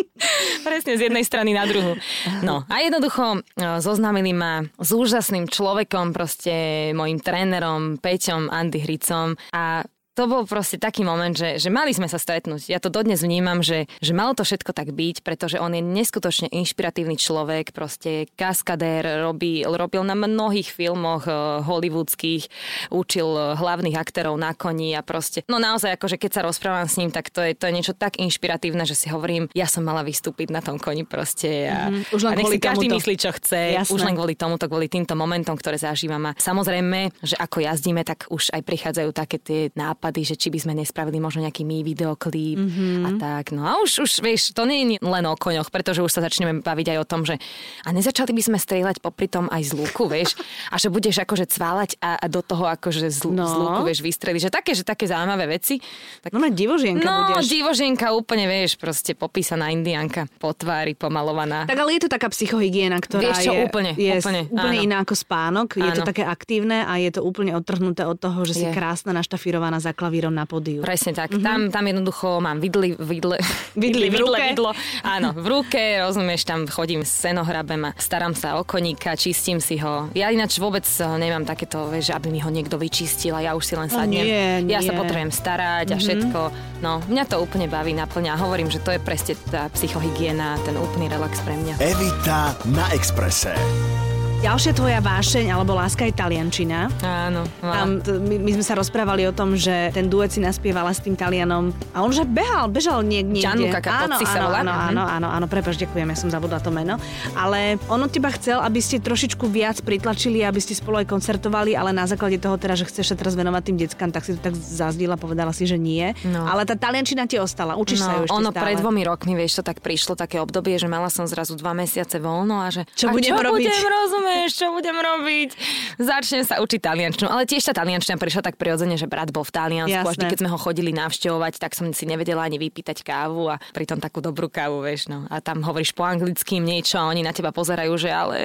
presne 0.71 0.93
z 0.95 1.03
jednej 1.11 1.25
strany 1.27 1.51
na 1.51 1.67
druhú. 1.67 1.99
No 2.47 2.63
a 2.71 2.79
jednoducho 2.79 3.43
zoznámili 3.83 4.31
ma 4.31 4.63
s 4.79 4.95
úžasným 4.95 5.51
človekom, 5.51 6.15
proste 6.15 6.55
mojim 6.95 7.19
trénerom 7.19 7.99
Peťom 7.99 8.47
Andy 8.55 8.79
Hricom 8.87 9.35
a 9.51 9.83
to 10.19 10.27
bol 10.27 10.43
proste 10.51 10.83
taký 10.83 11.07
moment, 11.07 11.31
že, 11.31 11.63
že 11.63 11.71
mali 11.71 11.95
sme 11.95 12.11
sa 12.11 12.19
stretnúť. 12.19 12.67
Ja 12.67 12.83
to 12.83 12.91
dodnes 12.91 13.23
vnímam, 13.23 13.63
že, 13.63 13.87
že 14.03 14.11
malo 14.11 14.35
to 14.35 14.43
všetko 14.43 14.75
tak 14.75 14.91
byť, 14.91 15.23
pretože 15.23 15.63
on 15.63 15.71
je 15.71 15.79
neskutočne 15.79 16.51
inšpiratívny 16.51 17.15
človek, 17.15 17.71
proste 17.71 18.27
kaskadér, 18.35 19.23
robí, 19.23 19.63
robil 19.63 20.03
na 20.03 20.19
mnohých 20.19 20.75
filmoch 20.75 21.23
uh, 21.31 21.63
hollywoodských, 21.63 22.51
učil 22.91 23.31
uh, 23.31 23.55
hlavných 23.55 23.95
aktérov 23.95 24.35
na 24.35 24.59
koni 24.59 24.99
a 24.99 25.07
proste, 25.07 25.47
no 25.47 25.63
naozaj 25.63 25.95
akože 25.95 26.19
keď 26.19 26.31
sa 26.35 26.43
rozprávam 26.43 26.91
s 26.91 26.99
ním, 26.99 27.15
tak 27.15 27.31
to 27.31 27.39
je, 27.39 27.55
to 27.55 27.71
je 27.71 27.77
niečo 27.79 27.95
tak 27.95 28.19
inšpiratívne, 28.19 28.83
že 28.83 28.99
si 28.99 29.07
hovorím, 29.15 29.47
ja 29.55 29.71
som 29.71 29.87
mala 29.87 30.03
vystúpiť 30.03 30.51
na 30.51 30.59
tom 30.59 30.83
koni 30.83 31.07
proste 31.07 31.71
a, 31.71 31.95
mm-hmm. 31.95 32.11
Už 32.11 32.27
len 32.27 32.35
a 32.35 32.39
nech 32.43 32.51
si 32.51 32.59
každý 32.59 32.91
myslí, 32.91 33.15
čo 33.15 33.31
chce, 33.31 33.87
Jasné. 33.87 33.95
už 33.95 34.03
len 34.03 34.19
kvôli 34.19 34.35
tomuto, 34.35 34.67
kvôli 34.67 34.91
týmto 34.91 35.15
momentom, 35.15 35.55
ktoré 35.55 35.79
zažívam 35.79 36.27
a 36.27 36.35
samozrejme, 36.35 37.15
že 37.23 37.39
ako 37.39 37.63
jazdíme, 37.63 38.03
tak 38.03 38.27
už 38.35 38.51
aj 38.51 38.67
prichádzajú 38.67 39.11
také 39.15 39.39
tie 39.39 39.61
nápady 39.79 40.08
nápady, 40.09 40.25
že 40.25 40.41
či 40.41 40.49
by 40.49 40.59
sme 40.65 40.73
nespravili 40.73 41.21
možno 41.21 41.45
nejaký 41.45 41.69
my 41.69 41.85
videoklip 41.85 42.57
mm-hmm. 42.57 43.05
a 43.05 43.11
tak. 43.21 43.53
No 43.53 43.69
a 43.69 43.77
už, 43.85 44.09
už 44.09 44.25
vieš, 44.25 44.57
to 44.57 44.65
nie 44.65 44.97
je 44.97 45.05
len 45.05 45.25
o 45.29 45.37
koňoch, 45.37 45.69
pretože 45.69 46.01
už 46.01 46.09
sa 46.09 46.25
začneme 46.25 46.65
baviť 46.65 46.97
aj 46.97 46.99
o 47.05 47.07
tom, 47.07 47.29
že 47.29 47.37
a 47.85 47.93
nezačali 47.93 48.33
by 48.33 48.43
sme 48.43 48.57
strieľať 48.57 49.05
popri 49.05 49.29
tom 49.29 49.53
aj 49.53 49.69
z 49.69 49.73
luku, 49.77 50.09
vieš, 50.09 50.41
a 50.73 50.81
že 50.81 50.89
budeš 50.89 51.21
akože 51.21 51.45
cválať 51.45 52.01
a, 52.01 52.17
a 52.17 52.27
do 52.33 52.41
toho 52.41 52.65
akože 52.65 53.13
z, 53.13 53.29
no. 53.29 53.45
z 53.45 53.55
luku, 53.61 53.81
vieš, 53.85 54.01
vystreliť, 54.01 54.41
že 54.49 54.51
také, 54.51 54.73
že 54.73 54.89
také 54.89 55.05
zaujímavé 55.05 55.61
veci. 55.61 55.77
Tak, 56.25 56.33
no, 56.33 56.49
divožienka 56.49 57.05
no, 57.05 57.37
budeš. 57.37 57.53
divožienka 57.53 58.17
úplne, 58.17 58.49
vieš, 58.49 58.81
proste 58.81 59.13
popísaná 59.13 59.69
indianka, 59.69 60.25
po 60.41 60.57
tvári, 60.57 60.97
pomalovaná. 60.97 61.69
Tak 61.69 61.77
ale 61.77 62.01
je 62.01 62.09
to 62.09 62.11
taká 62.11 62.33
psychohygiena, 62.33 62.97
ktorá 63.05 63.29
vieš 63.29 63.45
čo, 63.45 63.53
je, 63.53 63.61
úplne, 63.61 63.93
je 63.93 64.17
úplne, 64.17 64.41
úplne 64.49 64.79
iná 64.81 65.05
ako 65.05 65.13
spánok. 65.13 65.77
Je 65.77 65.85
áno. 65.85 66.01
to 66.01 66.09
také 66.09 66.25
aktívne 66.25 66.89
a 66.89 66.97
je 66.97 67.11
to 67.13 67.21
úplne 67.21 67.53
odtrhnuté 67.53 68.09
od 68.09 68.17
toho, 68.17 68.41
že 68.47 68.55
je. 68.57 68.61
si 68.63 68.67
krásna 68.71 69.11
naštafírovaná 69.11 69.83
za 69.83 69.91
klavírom 69.99 70.31
na 70.31 70.47
pódiu. 70.47 70.87
Presne 70.87 71.11
tak. 71.11 71.35
Mm-hmm. 71.35 71.43
Tam, 71.43 71.61
tam 71.75 71.85
jednoducho 71.91 72.39
mám 72.39 72.63
vidli, 72.63 72.95
vidle, 72.95 73.43
vidli, 73.75 74.07
vidli 74.07 74.07
v 74.15 74.17
ruke. 74.23 74.43
vidlo. 74.55 74.71
Áno, 75.03 75.35
v 75.35 75.47
ruke, 75.51 75.83
rozumieš, 75.99 76.47
tam 76.47 76.71
chodím 76.71 77.03
s 77.03 77.11
senohrabem 77.11 77.91
a 77.91 77.95
starám 77.99 78.39
sa 78.39 78.55
o 78.57 78.63
koníka, 78.63 79.19
čistím 79.19 79.59
si 79.59 79.83
ho. 79.83 80.07
Ja 80.15 80.31
ináč 80.31 80.63
vôbec 80.63 80.87
eh, 80.87 81.05
nemám 81.19 81.43
takéto, 81.43 81.91
vieš, 81.91 82.15
aby 82.15 82.31
mi 82.31 82.39
ho 82.39 82.51
niekto 82.55 82.79
vyčistil 82.79 83.35
a 83.35 83.43
ja 83.43 83.53
už 83.59 83.65
si 83.67 83.75
len 83.75 83.91
sadnem. 83.91 84.23
Oh, 84.23 84.31
nie, 84.31 84.71
ja 84.71 84.79
nie. 84.79 84.87
sa 84.87 84.95
potrebujem 84.95 85.35
starať 85.35 85.87
a 85.91 85.97
mm-hmm. 85.99 86.05
všetko. 86.07 86.41
No, 86.79 87.03
mňa 87.11 87.25
to 87.27 87.43
úplne 87.43 87.67
baví, 87.67 87.91
naplňa. 87.99 88.39
Hovorím, 88.39 88.71
že 88.71 88.79
to 88.79 88.95
je 88.95 89.03
presne 89.03 89.35
tá 89.51 89.67
psychohygiena, 89.75 90.63
ten 90.63 90.79
úplný 90.79 91.11
relax 91.11 91.43
pre 91.43 91.59
mňa. 91.59 91.83
Evita 91.83 92.55
na 92.71 92.87
Exprese. 92.95 93.98
Ďalšia 94.39 94.71
tvoja 94.71 95.03
vášeň 95.03 95.51
alebo 95.51 95.75
láska 95.75 96.07
je 96.07 96.15
taliančina. 96.15 96.87
Áno. 97.03 97.43
Tam, 97.59 97.99
t- 97.99 98.23
my, 98.23 98.39
my 98.39 98.51
sme 98.55 98.63
sa 98.63 98.79
rozprávali 98.79 99.27
o 99.27 99.35
tom, 99.35 99.59
že 99.59 99.91
ten 99.91 100.07
duet 100.07 100.31
si 100.31 100.39
naspievala 100.39 100.95
s 100.95 101.03
tým 101.03 101.19
Talianom 101.19 101.75
a 101.91 102.07
on 102.07 102.15
že 102.15 102.23
behal, 102.23 102.71
bežal 102.71 103.03
niek- 103.03 103.27
niekde. 103.27 103.43
Gianluca 103.43 103.83
Capozzi 103.83 104.23
áno, 104.23 104.31
sa 104.31 104.39
volá. 104.47 104.63
Áno, 104.63 104.71
áno, 104.71 105.03
áno, 105.11 105.29
áno, 105.35 105.47
prepáč, 105.51 105.83
ďakujem, 105.83 106.07
ja 106.07 106.15
som 106.15 106.31
zabudla 106.31 106.63
to 106.63 106.71
meno. 106.71 107.03
Ale 107.35 107.83
on 107.91 107.99
od 107.99 108.15
teba 108.15 108.31
chcel, 108.31 108.63
aby 108.63 108.79
ste 108.79 109.03
trošičku 109.03 109.43
viac 109.51 109.83
pritlačili, 109.83 110.47
aby 110.47 110.63
ste 110.63 110.79
spolu 110.79 111.03
aj 111.03 111.11
koncertovali, 111.11 111.75
ale 111.75 111.91
na 111.91 112.07
základe 112.07 112.39
toho 112.39 112.55
teda, 112.55 112.79
že 112.79 112.87
chceš 112.87 113.11
sa 113.11 113.17
teraz 113.19 113.35
venovať 113.35 113.75
tým 113.75 113.77
deckám, 113.83 114.15
tak 114.15 114.23
si 114.23 114.39
to 114.39 114.41
tak 114.41 114.55
zazdila, 114.55 115.19
povedala 115.19 115.51
si, 115.51 115.67
že 115.67 115.75
nie. 115.75 116.15
No. 116.23 116.47
Ale 116.47 116.63
tá 116.63 116.79
taliančina 116.79 117.27
ti 117.27 117.43
ostala, 117.43 117.75
učíš 117.75 118.01
no, 118.01 118.07
sa 118.07 118.13
ju 118.15 118.23
ešte 118.31 118.39
ono 118.39 118.55
stále. 118.55 118.63
pred 118.71 118.77
dvomi 118.79 119.03
rokmi, 119.03 119.35
vieš, 119.35 119.59
to 119.59 119.63
tak 119.67 119.83
prišlo 119.83 120.15
také 120.15 120.39
obdobie, 120.39 120.79
že 120.79 120.87
mala 120.87 121.11
som 121.11 121.27
zrazu 121.27 121.59
dva 121.59 121.75
mesiace 121.75 122.23
voľno 122.23 122.63
a 122.63 122.71
že 122.71 122.87
čo 122.95 123.11
budem 123.11 123.35
čo 123.35 123.43
robiť? 123.43 123.67
budem, 123.67 124.28
rozumieš, 124.29 124.53
čo 124.61 124.67
budem 124.73 124.97
robiť? 124.97 125.51
Začnem 125.97 126.45
sa 126.45 126.61
učiť 126.61 126.81
taliančinu. 126.85 127.27
Ale 127.33 127.49
tiež 127.49 127.65
tá 127.65 127.73
taliančina 127.73 128.21
prišla 128.21 128.43
tak 128.45 128.61
prirodzene, 128.61 129.01
že 129.01 129.09
brat 129.09 129.33
bol 129.33 129.43
v 129.43 129.53
Taliansku. 129.53 130.05
A 130.05 130.13
vždy, 130.13 130.25
keď 130.29 130.39
sme 130.45 130.53
ho 130.53 130.59
chodili 130.61 130.93
navštevovať, 130.93 131.55
tak 131.57 131.73
som 131.73 131.89
si 131.97 132.05
nevedela 132.05 132.45
ani 132.45 132.61
vypýtať 132.61 133.01
kávu 133.03 133.49
a 133.49 133.57
pritom 133.73 133.99
takú 133.99 134.21
dobrú 134.21 134.53
kávu, 134.53 134.85
vieš. 134.85 135.09
No. 135.09 135.25
A 135.33 135.41
tam 135.41 135.65
hovoríš 135.65 135.97
po 135.97 136.05
anglicky 136.05 136.61
niečo 136.61 137.01
a 137.01 137.09
oni 137.09 137.25
na 137.25 137.33
teba 137.33 137.51
pozerajú, 137.51 137.93
že 137.97 138.11
ale 138.13 138.37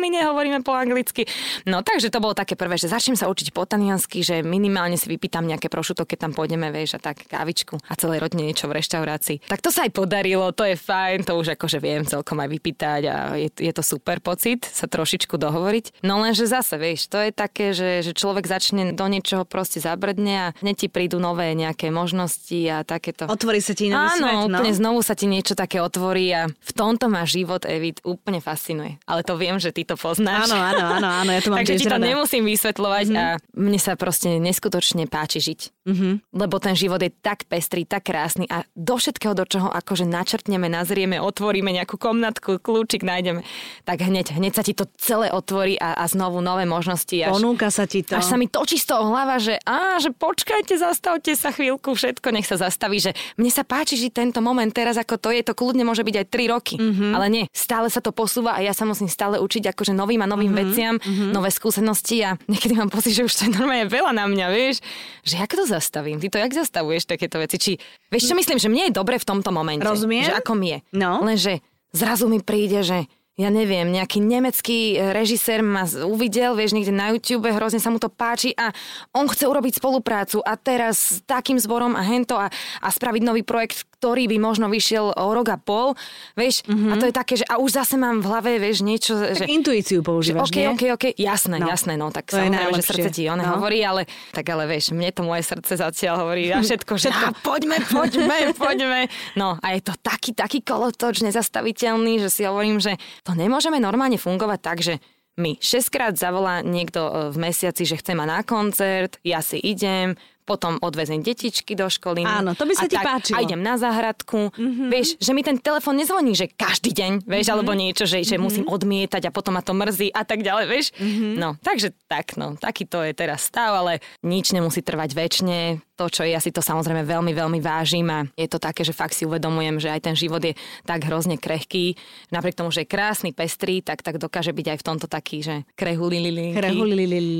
my 0.00 0.08
nehovoríme 0.10 0.60
po 0.66 0.74
anglicky. 0.74 1.28
No 1.68 1.84
takže 1.84 2.10
to 2.10 2.18
bolo 2.18 2.34
také 2.34 2.58
prvé, 2.58 2.74
že 2.80 2.90
začnem 2.90 3.14
sa 3.14 3.30
učiť 3.30 3.54
po 3.54 3.62
taliansky, 3.68 4.24
že 4.24 4.42
minimálne 4.42 4.98
si 4.98 5.06
vypýtam 5.06 5.46
nejaké 5.46 5.70
prošuto, 5.70 6.08
keď 6.08 6.28
tam 6.28 6.32
pôjdeme, 6.34 6.70
vieš, 6.74 6.98
a 6.98 7.00
tak 7.00 7.26
kávičku 7.30 7.78
a 7.78 7.94
celej 7.94 8.24
rodine 8.24 8.50
niečo 8.50 8.66
v 8.66 8.80
reštaurácii. 8.82 9.46
Tak 9.46 9.62
to 9.62 9.70
sa 9.70 9.86
aj 9.86 9.92
podarilo, 9.94 10.50
to 10.50 10.66
je 10.66 10.74
fajn, 10.74 11.26
to 11.26 11.38
už 11.38 11.54
akože 11.54 11.78
viem 11.78 12.02
celkom 12.02 12.42
aj 12.42 12.48
vypýtať 12.50 13.02
a 13.06 13.16
je, 13.38 13.48
je 13.54 13.72
to 13.72 13.82
super 13.86 14.18
pocit 14.18 14.66
sa 14.66 14.90
trošičku 14.94 15.34
dohovoriť. 15.34 16.06
No 16.06 16.22
lenže 16.22 16.46
zase, 16.46 16.78
vieš, 16.78 17.10
to 17.10 17.18
je 17.18 17.30
také, 17.34 17.74
že, 17.74 18.06
že 18.06 18.14
človek 18.14 18.46
začne 18.46 18.94
do 18.94 19.06
niečoho 19.10 19.42
proste 19.42 19.82
zabrdne 19.82 20.34
a 20.38 20.46
hneď 20.62 20.86
ti 20.86 20.88
prídu 20.88 21.18
nové 21.18 21.50
nejaké 21.58 21.90
možnosti 21.90 22.54
a 22.70 22.86
takéto. 22.86 23.26
Otvorí 23.26 23.58
sa 23.58 23.74
ti 23.74 23.90
nový 23.90 24.22
Áno, 24.22 24.26
svet, 24.30 24.38
no? 24.46 24.62
úplne 24.62 24.72
znovu 24.72 25.02
sa 25.02 25.18
ti 25.18 25.26
niečo 25.26 25.58
také 25.58 25.82
otvorí 25.82 26.30
a 26.30 26.46
v 26.46 26.72
tomto 26.72 27.10
ma 27.10 27.26
život, 27.26 27.66
Evit, 27.66 27.98
úplne 28.06 28.38
fascinuje. 28.38 29.02
Ale 29.10 29.26
to 29.26 29.34
viem, 29.34 29.58
že 29.58 29.74
ty 29.74 29.82
to 29.82 29.98
poznáš. 29.98 30.54
Áno, 30.54 30.62
áno, 30.62 30.84
áno, 31.02 31.08
áno 31.26 31.30
ja 31.34 31.40
to 31.42 31.50
mám 31.50 31.58
Takže 31.66 31.74
ti 31.82 31.90
to 31.90 31.98
rada. 31.98 32.06
nemusím 32.06 32.46
vysvetľovať 32.46 33.06
mm-hmm. 33.10 33.18
a 33.18 33.58
mne 33.58 33.78
sa 33.82 33.98
proste 33.98 34.38
neskutočne 34.38 35.10
páči 35.10 35.42
žiť. 35.42 35.73
Mm-hmm. 35.84 36.32
Lebo 36.32 36.56
ten 36.56 36.72
život 36.72 36.96
je 37.04 37.12
tak 37.12 37.44
pestrý, 37.44 37.84
tak 37.84 38.08
krásny 38.08 38.48
a 38.48 38.64
do 38.72 38.96
všetkého, 38.96 39.36
do 39.36 39.44
čoho 39.44 39.68
akože 39.68 40.08
načrtneme, 40.08 40.68
nazrieme, 40.72 41.20
otvoríme 41.20 41.68
nejakú 41.76 42.00
komnatku, 42.00 42.56
kľúčik 42.56 43.04
nájdeme, 43.04 43.44
tak 43.84 44.00
hneď, 44.00 44.32
hneď 44.32 44.52
sa 44.56 44.64
ti 44.64 44.72
to 44.72 44.88
celé 44.96 45.28
otvorí 45.28 45.76
a, 45.76 45.92
a 46.00 46.04
znovu 46.08 46.40
nové 46.40 46.64
možnosti. 46.64 47.12
Až, 47.12 47.36
Ponúka 47.36 47.68
sa 47.68 47.84
ti 47.84 48.00
to. 48.00 48.16
Až 48.16 48.32
sa 48.32 48.36
mi 48.40 48.48
točí 48.48 48.80
z 48.80 48.96
toho 48.96 49.12
hlava, 49.12 49.36
že 49.36 49.60
á, 49.68 50.00
že 50.00 50.08
počkajte, 50.12 50.80
zastavte 50.80 51.36
sa 51.36 51.52
chvíľku, 51.52 51.92
všetko 51.92 52.32
nech 52.32 52.48
sa 52.48 52.56
zastaví, 52.56 52.96
že 52.96 53.12
mne 53.36 53.52
sa 53.52 53.60
páči 53.60 54.00
žiť 54.00 54.12
tento 54.16 54.40
moment 54.40 54.72
teraz, 54.72 54.96
ako 54.96 55.20
to 55.20 55.28
je, 55.36 55.44
to 55.44 55.52
kľudne 55.52 55.84
môže 55.84 56.00
byť 56.00 56.16
aj 56.16 56.26
3 56.32 56.54
roky. 56.54 56.74
Mm-hmm. 56.80 57.12
Ale 57.12 57.26
nie, 57.28 57.44
stále 57.52 57.92
sa 57.92 58.00
to 58.00 58.08
posúva 58.08 58.56
a 58.56 58.64
ja 58.64 58.72
sa 58.72 58.88
musím 58.88 59.12
stále 59.12 59.36
učiť 59.36 59.76
akože 59.76 59.92
novým 59.92 60.24
a 60.24 60.26
novým 60.28 60.56
mm-hmm. 60.56 60.64
veciam, 60.72 60.94
mm-hmm. 60.96 61.30
nové 61.32 61.52
skúsenosti 61.52 62.24
a 62.24 62.40
niekedy 62.48 62.72
mám 62.72 62.88
pocit, 62.88 63.12
že 63.12 63.28
už 63.28 63.32
to 63.36 63.42
je 63.48 63.52
normálne 63.52 63.84
veľa 63.84 64.16
na 64.16 64.24
mňa, 64.24 64.46
vieš, 64.48 64.80
že 65.24 65.36
jak 65.36 65.52
to 65.52 65.64
zastavím? 65.74 66.22
Ty 66.22 66.30
to 66.30 66.38
jak 66.38 66.52
zastavuješ 66.54 67.10
takéto 67.10 67.42
veci? 67.42 67.56
Či, 67.58 67.72
vieš 68.08 68.30
čo 68.30 68.38
myslím, 68.38 68.58
že 68.62 68.70
mne 68.70 68.88
je 68.88 68.92
dobre 68.94 69.18
v 69.18 69.26
tomto 69.26 69.50
momente. 69.50 69.82
Rozumiem. 69.82 70.30
Že 70.30 70.38
ako 70.38 70.52
mi 70.54 70.68
je. 70.70 70.78
No. 70.94 71.18
Lenže 71.26 71.58
zrazu 71.90 72.30
mi 72.30 72.38
príde, 72.38 72.86
že 72.86 73.10
ja 73.34 73.50
neviem, 73.50 73.90
nejaký 73.90 74.22
nemecký 74.22 74.94
režisér 75.10 75.58
ma 75.58 75.82
uvidel, 76.06 76.54
vieš, 76.54 76.70
niekde 76.70 76.94
na 76.94 77.10
YouTube, 77.10 77.50
hrozne 77.50 77.82
sa 77.82 77.90
mu 77.90 77.98
to 77.98 78.06
páči 78.06 78.54
a 78.54 78.70
on 79.10 79.26
chce 79.26 79.50
urobiť 79.50 79.82
spoluprácu 79.82 80.38
a 80.38 80.54
teraz 80.54 81.18
s 81.18 81.26
takým 81.26 81.58
zborom 81.58 81.98
a 81.98 82.02
hento 82.06 82.38
a, 82.38 82.46
a 82.78 82.88
spraviť 82.94 83.22
nový 83.26 83.42
projekt, 83.42 83.90
ktorý 84.04 84.28
by 84.28 84.36
možno 84.36 84.68
vyšiel 84.68 85.16
o 85.16 85.32
rok 85.32 85.48
a 85.48 85.56
pol, 85.56 85.96
vieš, 86.36 86.60
mm-hmm. 86.68 86.92
a 86.92 86.94
to 87.00 87.08
je 87.08 87.14
také, 87.16 87.40
že 87.40 87.48
a 87.48 87.56
už 87.56 87.80
zase 87.80 87.96
mám 87.96 88.20
v 88.20 88.28
hlave, 88.28 88.60
vieš, 88.60 88.84
niečo, 88.84 89.16
tak 89.16 89.40
že... 89.40 89.48
intuíciu 89.48 90.04
používaš, 90.04 90.52
že, 90.52 90.60
okay, 90.60 90.60
nie? 90.60 90.68
OK, 90.76 90.82
OK, 90.92 91.04
jasné, 91.16 91.56
no. 91.56 91.64
jasné, 91.72 91.96
no, 91.96 92.12
tak 92.12 92.28
to 92.28 92.36
samozrejme, 92.36 92.76
že 92.76 92.84
srdce 92.84 93.08
ti 93.08 93.24
ono 93.32 93.40
no. 93.40 93.56
hovorí, 93.56 93.80
ale 93.80 94.04
tak 94.36 94.44
ale 94.52 94.68
vieš, 94.68 94.92
mne 94.92 95.08
to 95.08 95.24
moje 95.24 95.48
srdce 95.48 95.80
zatiaľ 95.80 96.20
hovorí 96.20 96.52
a 96.52 96.60
všetko, 96.68 96.92
že 97.00 97.08
všetko. 97.08 97.40
poďme, 97.40 97.80
poďme, 97.88 98.38
poďme. 98.60 99.00
No 99.40 99.56
a 99.56 99.66
je 99.72 99.80
to 99.80 99.96
taký, 99.96 100.36
taký 100.36 100.60
kolotoč 100.60 101.24
nezastaviteľný, 101.24 102.20
že 102.20 102.28
si 102.28 102.44
hovorím, 102.44 102.84
že 102.84 103.00
to 103.24 103.32
nemôžeme 103.32 103.80
normálne 103.80 104.20
fungovať 104.20 104.60
tak, 104.60 104.84
že 104.84 105.00
mi 105.34 105.58
šestkrát 105.58 106.14
zavolá 106.14 106.62
niekto 106.62 107.00
e, 107.00 107.10
v 107.34 107.36
mesiaci, 107.40 107.82
že 107.82 107.98
chce 107.98 108.12
ma 108.14 108.28
na 108.28 108.46
koncert, 108.46 109.18
ja 109.26 109.42
si 109.42 109.58
idem, 109.58 110.14
potom 110.44 110.76
odvezem 110.84 111.24
detičky 111.24 111.72
do 111.72 111.88
školy. 111.88 112.22
Áno, 112.22 112.52
to 112.52 112.68
by 112.68 112.76
sa 112.76 112.84
ti 112.84 113.00
tak, 113.00 113.04
páčilo. 113.04 113.40
A 113.40 113.44
idem 113.44 113.64
na 113.64 113.80
záhradku. 113.80 114.52
Mm-hmm. 114.52 114.88
Vieš, 114.92 115.08
že 115.16 115.32
mi 115.32 115.40
ten 115.40 115.56
telefon 115.56 115.96
nezvoní, 115.96 116.36
že 116.36 116.52
každý 116.52 116.92
deň, 116.92 117.24
vieš, 117.24 117.48
mm-hmm. 117.48 117.54
alebo 117.56 117.72
niečo, 117.72 118.04
že, 118.04 118.20
že 118.20 118.36
mm-hmm. 118.36 118.44
musím 118.44 118.64
odmietať 118.68 119.32
a 119.32 119.34
potom 119.34 119.56
ma 119.56 119.64
to 119.64 119.72
mrzí 119.72 120.12
a 120.12 120.22
tak 120.22 120.44
ďalej, 120.44 120.64
vieš. 120.68 120.86
Mm-hmm. 121.00 121.32
No, 121.40 121.56
takže 121.64 121.96
tak, 122.04 122.36
no, 122.36 122.60
taký 122.60 122.84
to 122.84 123.00
je 123.00 123.16
teraz 123.16 123.48
stav, 123.48 123.72
ale 123.72 124.04
nič 124.20 124.52
nemusí 124.52 124.84
trvať 124.84 125.10
väčšine 125.16 125.80
to, 125.94 126.10
čo 126.10 126.26
ja 126.26 126.42
si 126.42 126.50
to 126.50 126.58
samozrejme 126.58 127.06
veľmi, 127.06 127.32
veľmi 127.32 127.60
vážim 127.62 128.06
a 128.10 128.26
je 128.34 128.50
to 128.50 128.58
také, 128.58 128.82
že 128.82 128.90
fakt 128.90 129.14
si 129.14 129.22
uvedomujem, 129.22 129.78
že 129.78 129.94
aj 129.94 130.10
ten 130.10 130.14
život 130.18 130.42
je 130.42 130.58
tak 130.82 131.06
hrozne 131.06 131.38
krehký. 131.38 131.94
Napriek 132.34 132.58
tomu, 132.58 132.74
že 132.74 132.82
je 132.82 132.90
krásny, 132.90 133.30
pestrý, 133.30 133.78
tak, 133.78 134.02
tak 134.02 134.18
dokáže 134.18 134.50
byť 134.50 134.74
aj 134.74 134.78
v 134.82 134.86
tomto 134.86 135.06
taký, 135.06 135.46
že 135.46 135.62
krehulililinky. 135.78 136.58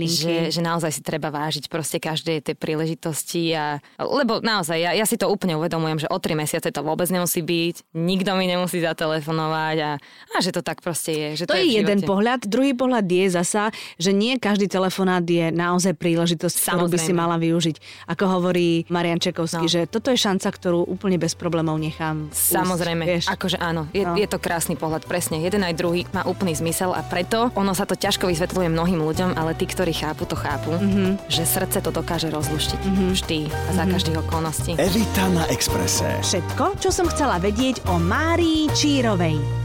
Že, 0.07 0.37
že 0.55 0.61
naozaj 0.63 0.91
si 0.95 1.03
treba 1.03 1.35
vážiť 1.35 1.67
proste 1.67 1.99
každé 1.99 2.47
tie 2.47 2.55
príležitosti 2.55 2.94
a, 3.51 3.83
lebo 3.99 4.39
naozaj, 4.39 4.79
ja, 4.79 4.93
ja 4.95 5.03
si 5.03 5.19
to 5.19 5.27
úplne 5.27 5.59
uvedomujem, 5.59 6.07
že 6.07 6.09
o 6.09 6.19
tri 6.23 6.39
mesiace 6.39 6.71
to 6.71 6.81
vôbec 6.87 7.11
nemusí 7.11 7.43
byť, 7.43 7.91
nikto 7.99 8.31
mi 8.39 8.47
nemusí 8.47 8.79
zatelefonovať 8.79 9.77
a, 9.83 9.91
a 10.31 10.37
že 10.39 10.55
to 10.55 10.63
tak 10.63 10.79
proste 10.79 11.11
je. 11.11 11.29
Že 11.43 11.45
to, 11.51 11.53
to 11.53 11.59
je, 11.59 11.67
je 11.67 11.75
jeden 11.83 12.01
pohľad. 12.07 12.47
Druhý 12.47 12.79
pohľad 12.79 13.03
je 13.11 13.27
zasa, 13.35 13.75
že 13.99 14.15
nie 14.15 14.39
každý 14.39 14.71
telefonát 14.71 15.27
je 15.27 15.51
naozaj 15.51 15.99
príležitosť, 15.99 16.55
ktorú 16.55 16.87
by 16.87 16.99
si 17.03 17.11
mala 17.11 17.35
využiť. 17.35 18.07
Ako 18.07 18.25
ho 18.31 18.45
hovorí 18.45 18.85
Marian 18.93 19.17
Čekovský, 19.17 19.65
no. 19.65 19.73
že 19.73 19.89
toto 19.89 20.13
je 20.13 20.21
šanca, 20.21 20.53
ktorú 20.53 20.85
úplne 20.85 21.17
bez 21.17 21.33
problémov 21.33 21.81
nechám. 21.81 22.29
Samozrejme, 22.29 23.09
vieš. 23.09 23.25
akože 23.33 23.57
áno, 23.57 23.89
je, 23.97 24.05
no. 24.05 24.13
je 24.21 24.29
to 24.29 24.37
krásny 24.37 24.77
pohľad, 24.77 25.09
presne. 25.09 25.41
Jeden 25.41 25.65
aj 25.65 25.73
druhý 25.81 26.05
má 26.13 26.29
úplný 26.29 26.53
zmysel 26.53 26.93
a 26.93 27.01
preto 27.01 27.49
ono 27.57 27.73
sa 27.73 27.89
to 27.89 27.97
ťažko 27.97 28.29
vysvetľuje 28.29 28.69
mnohým 28.69 29.01
ľuďom, 29.01 29.41
ale 29.41 29.57
tí, 29.57 29.65
ktorí 29.65 29.97
chápu, 29.97 30.29
to 30.29 30.37
chápu, 30.37 30.77
mm-hmm. 30.77 31.33
že 31.33 31.49
srdce 31.49 31.81
to 31.81 31.89
dokáže 31.89 32.29
rozluštiť 32.29 32.84
mm-hmm. 32.85 33.11
vždy 33.17 33.41
a 33.49 33.71
za 33.73 33.83
mm-hmm. 33.83 33.93
každých 33.97 34.19
okolností. 34.29 34.71
Evita 34.77 35.25
na 35.33 35.45
Exprese. 35.49 36.21
Všetko, 36.21 36.79
čo 36.79 36.93
som 36.93 37.09
chcela 37.09 37.41
vedieť 37.41 37.89
o 37.89 37.97
Márii 37.97 38.69
Čírovej. 38.77 39.64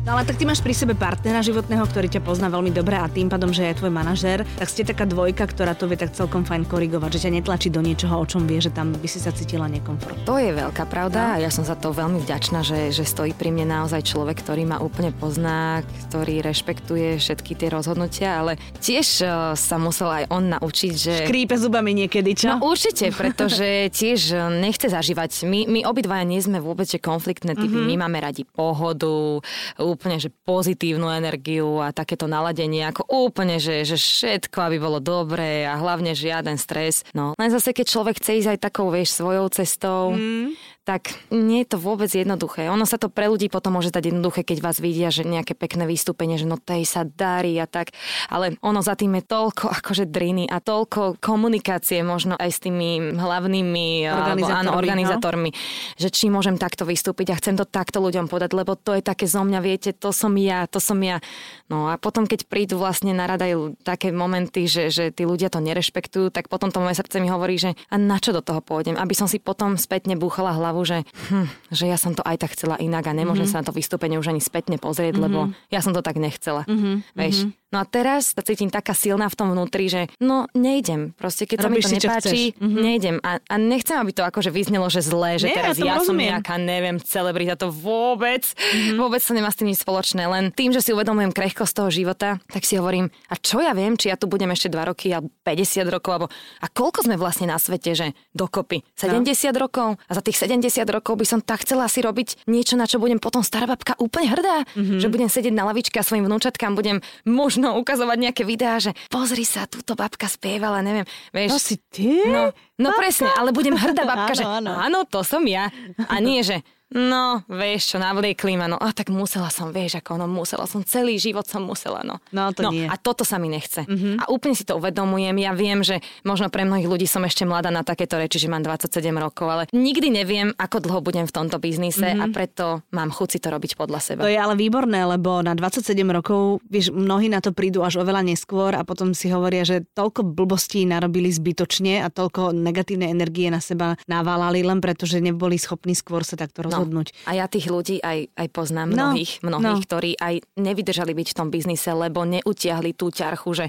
No 0.00 0.16
ale 0.16 0.24
tak 0.24 0.40
ty 0.40 0.48
máš 0.48 0.64
pri 0.64 0.72
sebe 0.72 0.96
partnera 0.96 1.44
životného, 1.44 1.84
ktorý 1.84 2.08
ťa 2.08 2.24
pozná 2.24 2.48
veľmi 2.48 2.72
dobre 2.72 2.96
a 2.96 3.04
tým 3.04 3.28
pádom, 3.28 3.52
že 3.52 3.68
je 3.68 3.84
tvoj 3.84 3.92
manažer, 3.92 4.48
tak 4.56 4.72
ste 4.72 4.80
taká 4.80 5.04
dvojka, 5.04 5.44
ktorá 5.44 5.76
to 5.76 5.84
vie 5.84 6.00
tak 6.00 6.16
celkom 6.16 6.40
fajn 6.40 6.64
korigovať, 6.72 7.20
že 7.20 7.28
ťa 7.28 7.36
netlačí 7.36 7.68
do 7.68 7.84
niečoho, 7.84 8.16
o 8.16 8.24
čom 8.24 8.48
vie, 8.48 8.64
že 8.64 8.72
tam 8.72 8.96
by 8.96 9.04
si 9.04 9.20
sa 9.20 9.28
cítila 9.28 9.68
nekomfortne. 9.68 10.24
To 10.24 10.40
je 10.40 10.56
veľká 10.56 10.88
pravda 10.88 11.20
no. 11.20 11.32
a 11.36 11.44
ja 11.44 11.52
som 11.52 11.68
za 11.68 11.76
to 11.76 11.92
veľmi 11.92 12.16
vďačná, 12.16 12.64
že, 12.64 12.96
že 12.96 13.04
stojí 13.04 13.36
pri 13.36 13.52
mne 13.52 13.76
naozaj 13.76 14.08
človek, 14.08 14.40
ktorý 14.40 14.72
ma 14.72 14.80
úplne 14.80 15.12
pozná, 15.12 15.84
ktorý 16.08 16.48
rešpektuje 16.48 17.20
všetky 17.20 17.52
tie 17.60 17.68
rozhodnutia, 17.68 18.40
ale 18.40 18.56
tiež 18.80 19.06
uh, 19.20 19.52
sa 19.52 19.76
musel 19.76 20.08
aj 20.08 20.24
on 20.32 20.48
naučiť, 20.56 20.92
že... 20.96 21.12
Škrípe 21.28 21.60
zubami 21.60 21.92
niekedy, 21.92 22.40
čo? 22.40 22.56
No 22.56 22.72
určite, 22.72 23.12
pretože 23.12 23.68
tiež 24.00 24.48
nechce 24.64 24.88
zažívať. 24.88 25.44
My, 25.44 25.68
my 25.68 25.80
obidvaja 25.84 26.24
nie 26.24 26.40
sme 26.40 26.56
vôbec 26.56 26.88
konfliktné 27.04 27.52
typy, 27.52 27.84
mm-hmm. 27.84 28.00
my 28.00 28.08
máme 28.08 28.18
radi 28.24 28.48
pohodu, 28.48 29.44
úplne 29.90 30.22
že 30.22 30.30
pozitívnu 30.30 31.10
energiu 31.10 31.82
a 31.82 31.90
takéto 31.90 32.30
naladenie, 32.30 32.86
ako 32.86 33.06
úplne, 33.10 33.58
že, 33.58 33.82
že 33.82 33.98
všetko, 33.98 34.58
aby 34.70 34.76
bolo 34.78 34.98
dobré 35.02 35.66
a 35.66 35.74
hlavne 35.76 36.14
žiaden 36.14 36.56
stres. 36.56 37.02
No, 37.12 37.34
len 37.36 37.50
zase, 37.50 37.74
keď 37.74 37.86
človek 37.90 38.18
chce 38.22 38.40
ísť 38.40 38.50
aj 38.54 38.58
takou, 38.70 38.88
vieš, 38.88 39.18
svojou 39.18 39.46
cestou, 39.50 40.14
mm 40.14 40.69
tak 40.90 41.14
nie 41.30 41.62
je 41.62 41.70
to 41.70 41.78
vôbec 41.78 42.10
jednoduché. 42.10 42.66
Ono 42.66 42.82
sa 42.82 42.98
to 42.98 43.06
pre 43.06 43.30
ľudí 43.30 43.46
potom 43.46 43.78
môže 43.78 43.94
dať 43.94 44.10
jednoduché, 44.10 44.42
keď 44.42 44.58
vás 44.58 44.82
vidia, 44.82 45.14
že 45.14 45.22
nejaké 45.22 45.54
pekné 45.54 45.86
vystúpenie, 45.86 46.34
že 46.34 46.50
no 46.50 46.58
tej 46.58 46.82
sa 46.82 47.06
darí 47.06 47.54
a 47.62 47.70
tak, 47.70 47.94
ale 48.26 48.58
ono 48.58 48.82
za 48.82 48.98
tým 48.98 49.22
je 49.22 49.24
toľko 49.30 49.70
akože 49.78 50.10
driny 50.10 50.50
a 50.50 50.58
toľko 50.58 51.22
komunikácie 51.22 52.02
možno 52.02 52.34
aj 52.34 52.50
s 52.50 52.58
tými 52.58 53.14
hlavnými 53.14 54.10
organizátormi, 54.10 54.42
alebo, 54.42 54.66
áno, 54.66 54.70
organizátormi 54.74 55.50
no? 55.54 55.58
že 55.94 56.10
či 56.10 56.26
môžem 56.26 56.58
takto 56.58 56.82
vystúpiť 56.82 57.30
a 57.30 57.38
chcem 57.38 57.54
to 57.54 57.62
takto 57.62 58.02
ľuďom 58.02 58.26
podať, 58.26 58.50
lebo 58.50 58.74
to 58.74 58.98
je 58.98 59.02
také 59.06 59.30
zo 59.30 59.46
mňa, 59.46 59.62
viete, 59.62 59.94
to 59.94 60.10
som 60.10 60.34
ja, 60.34 60.66
to 60.66 60.82
som 60.82 60.98
ja. 61.06 61.22
No 61.70 61.86
a 61.86 62.02
potom, 62.02 62.26
keď 62.26 62.50
prídu 62.50 62.82
vlastne 62.82 63.14
naradajú 63.14 63.78
také 63.86 64.10
momenty, 64.10 64.66
že, 64.66 64.90
že 64.90 65.14
tí 65.14 65.22
ľudia 65.22 65.54
to 65.54 65.62
nerešpektujú, 65.62 66.34
tak 66.34 66.50
potom 66.50 66.74
to 66.74 66.82
moje 66.82 66.98
srdce 66.98 67.22
mi 67.22 67.30
hovorí, 67.30 67.62
že 67.62 67.78
a 67.86 67.94
na 67.94 68.18
čo 68.18 68.34
do 68.34 68.42
toho 68.42 68.58
pôjdem, 68.58 68.98
aby 68.98 69.14
som 69.14 69.30
si 69.30 69.38
potom 69.38 69.78
spätne 69.78 70.18
búchala 70.18 70.50
hlavu 70.50 70.79
hlavu, 70.80 70.88
že, 70.88 70.98
hm, 71.28 71.46
že 71.70 71.84
ja 71.86 71.96
som 72.00 72.16
to 72.16 72.24
aj 72.24 72.36
tak 72.40 72.56
chcela 72.56 72.80
inak 72.80 73.04
a 73.06 73.12
nemôžem 73.12 73.44
mm-hmm. 73.44 73.52
sa 73.52 73.60
na 73.60 73.66
to 73.68 73.76
vystúpenie 73.76 74.16
už 74.16 74.32
ani 74.32 74.40
spätne 74.40 74.80
pozrieť, 74.80 75.20
mm-hmm. 75.20 75.24
lebo 75.28 75.52
ja 75.68 75.80
som 75.84 75.92
to 75.92 76.00
tak 76.00 76.16
nechcela. 76.16 76.64
Mm-hmm. 76.64 76.94
Vieš? 77.16 77.36
No 77.70 77.78
a 77.78 77.84
teraz 77.86 78.34
sa 78.34 78.42
cítim 78.42 78.66
taká 78.66 78.98
silná 78.98 79.30
v 79.30 79.38
tom 79.38 79.54
vnútri, 79.54 79.86
že 79.86 80.10
no 80.18 80.50
nejdem. 80.58 81.14
Proste 81.14 81.46
keď 81.46 81.70
Robíš 81.70 81.86
sa 81.86 81.94
mi 81.94 81.98
to 81.98 82.06
nepáči, 82.10 82.42
mm-hmm. 82.58 82.82
nejdem. 82.82 83.16
A, 83.22 83.38
a 83.38 83.54
nechcem, 83.62 83.94
aby 83.94 84.10
to 84.10 84.26
akože 84.26 84.50
vyznelo, 84.50 84.90
že 84.90 85.06
zlé, 85.06 85.38
že 85.38 85.54
Nie, 85.54 85.56
teraz 85.56 85.78
ja, 85.78 85.94
ja 85.94 86.02
som 86.02 86.18
nejaká, 86.18 86.58
neviem, 86.58 86.98
celebrita, 86.98 87.54
to 87.54 87.70
vôbec, 87.70 88.42
mm-hmm. 88.42 88.98
vôbec 88.98 89.22
sa 89.22 89.32
nemá 89.38 89.54
s 89.54 89.62
tým 89.62 89.70
nič 89.70 89.86
spoločné. 89.86 90.26
Len 90.26 90.50
tým, 90.50 90.74
že 90.74 90.82
si 90.82 90.90
uvedomujem 90.90 91.30
krehkosť 91.30 91.74
toho 91.78 91.90
života, 91.94 92.42
tak 92.50 92.66
si 92.66 92.74
hovorím, 92.74 93.06
a 93.30 93.38
čo 93.38 93.62
ja 93.62 93.70
viem, 93.70 93.94
či 93.94 94.10
ja 94.10 94.18
tu 94.18 94.26
budem 94.26 94.50
ešte 94.50 94.66
2 94.66 94.90
roky 94.90 95.14
alebo 95.14 95.30
50 95.46 95.86
rokov, 95.94 96.10
alebo 96.10 96.28
a 96.58 96.66
koľko 96.66 97.06
sme 97.06 97.14
vlastne 97.14 97.46
na 97.46 97.58
svete, 97.62 97.94
že 97.94 98.06
dokopy? 98.34 98.82
70 98.98 99.22
no. 99.54 99.62
rokov? 99.62 99.88
A 100.10 100.12
za 100.18 100.22
tých 100.26 100.42
70 100.42 100.82
rokov 100.90 101.14
by 101.14 101.26
som 101.26 101.38
tak 101.38 101.62
chcela 101.62 101.86
si 101.86 102.02
robiť 102.02 102.50
niečo, 102.50 102.74
na 102.74 102.90
čo 102.90 102.98
budem 102.98 103.22
potom 103.22 103.46
stará 103.46 103.70
babka 103.70 103.94
úplne 104.02 104.32
hrdá. 104.32 104.66
Mm-hmm. 104.74 104.98
Že 104.98 105.08
budem 105.12 105.28
sedieť 105.30 105.54
na 105.54 105.68
lavičke 105.68 106.00
a 106.00 106.04
svojim 106.04 106.26
vnúčatkám 106.26 106.72
budem 106.74 107.04
možno 107.28 107.59
možno 107.60 107.76
ukazovať 107.76 108.18
nejaké 108.18 108.42
videá, 108.48 108.80
že 108.80 108.96
pozri 109.12 109.44
sa, 109.44 109.68
túto 109.68 109.92
babka 109.92 110.24
spievala, 110.32 110.80
neviem. 110.80 111.04
Vieš, 111.36 111.50
to 111.52 111.58
si 111.60 111.76
ty? 111.92 112.08
No, 112.24 112.56
no 112.80 112.88
presne, 112.96 113.28
ale 113.36 113.52
budem 113.52 113.76
hrdá 113.76 114.08
babka, 114.08 114.32
áno, 114.34 114.40
že 114.40 114.44
áno. 114.48 114.70
áno, 114.72 114.98
to 115.04 115.20
som 115.20 115.44
ja. 115.44 115.68
A 116.08 116.16
nie, 116.24 116.40
že 116.40 116.64
No, 116.90 117.46
vieš 117.46 117.94
čo, 117.94 117.96
navliekli 118.02 118.58
ma, 118.58 118.66
no 118.66 118.74
a 118.74 118.90
tak 118.90 119.14
musela 119.14 119.46
som, 119.46 119.70
vieš, 119.70 120.02
ako 120.02 120.18
no, 120.18 120.26
musela 120.26 120.66
som, 120.66 120.82
celý 120.82 121.22
život 121.22 121.46
som 121.46 121.62
musela, 121.62 122.02
no. 122.02 122.18
No, 122.34 122.50
to 122.50 122.66
no, 122.66 122.74
nie. 122.74 122.90
A 122.90 122.98
toto 122.98 123.22
sa 123.22 123.38
mi 123.38 123.46
nechce. 123.46 123.86
Mm-hmm. 123.86 124.18
A 124.18 124.24
úplne 124.26 124.58
si 124.58 124.66
to 124.66 124.74
uvedomujem, 124.74 125.38
ja 125.38 125.54
viem, 125.54 125.86
že 125.86 126.02
možno 126.26 126.50
pre 126.50 126.66
mnohých 126.66 126.90
ľudí 126.90 127.06
som 127.06 127.22
ešte 127.22 127.46
mladá 127.46 127.70
na 127.70 127.86
takéto 127.86 128.18
reči, 128.18 128.42
že 128.42 128.50
mám 128.50 128.66
27 128.66 128.90
rokov, 129.22 129.46
ale 129.46 129.62
nikdy 129.70 130.10
neviem, 130.10 130.50
ako 130.58 130.82
dlho 130.82 130.98
budem 130.98 131.30
v 131.30 131.32
tomto 131.32 131.62
biznise 131.62 132.02
mm-hmm. 132.02 132.26
a 132.26 132.34
preto 132.34 132.82
mám 132.90 133.14
chuť 133.14 133.28
si 133.30 133.38
to 133.38 133.54
robiť 133.54 133.78
podľa 133.78 134.00
seba. 134.02 134.26
To 134.26 134.32
je 134.32 134.34
ale 134.34 134.58
výborné, 134.58 135.06
lebo 135.06 135.46
na 135.46 135.54
27 135.54 135.94
rokov, 136.10 136.58
vieš, 136.66 136.90
mnohí 136.90 137.30
na 137.30 137.38
to 137.38 137.54
prídu 137.54 137.86
až 137.86 138.02
oveľa 138.02 138.26
neskôr 138.26 138.74
a 138.74 138.82
potom 138.82 139.14
si 139.14 139.30
hovoria, 139.30 139.62
že 139.62 139.86
toľko 139.94 140.26
blbostí 140.26 140.82
narobili 140.90 141.30
zbytočne 141.30 142.02
a 142.02 142.10
toľko 142.10 142.50
negatívnej 142.50 143.14
energie 143.14 143.46
na 143.46 143.62
seba 143.62 143.94
naválali 144.10 144.66
len 144.66 144.82
preto, 144.82 145.06
že 145.06 145.22
neboli 145.22 145.54
schopní 145.54 145.94
skôr 145.94 146.26
sa 146.26 146.34
takto 146.34 146.66
rozhodnúť. 146.66 146.79
No 146.79 146.79
rozhodnúť. 146.80 147.12
A 147.28 147.36
ja 147.36 147.44
tých 147.44 147.68
ľudí 147.68 148.00
aj, 148.00 148.32
aj 148.32 148.48
poznám, 148.48 148.88
no, 148.96 149.12
mnohých, 149.12 149.44
mnohých, 149.44 149.80
no. 149.80 149.84
ktorí 149.84 150.10
aj 150.16 150.34
nevydržali 150.56 151.12
byť 151.12 151.28
v 151.28 151.36
tom 151.36 151.48
biznise, 151.52 151.92
lebo 151.92 152.24
neutiahli 152.24 152.96
tú 152.96 153.12
ťarchu, 153.12 153.50
že 153.52 153.66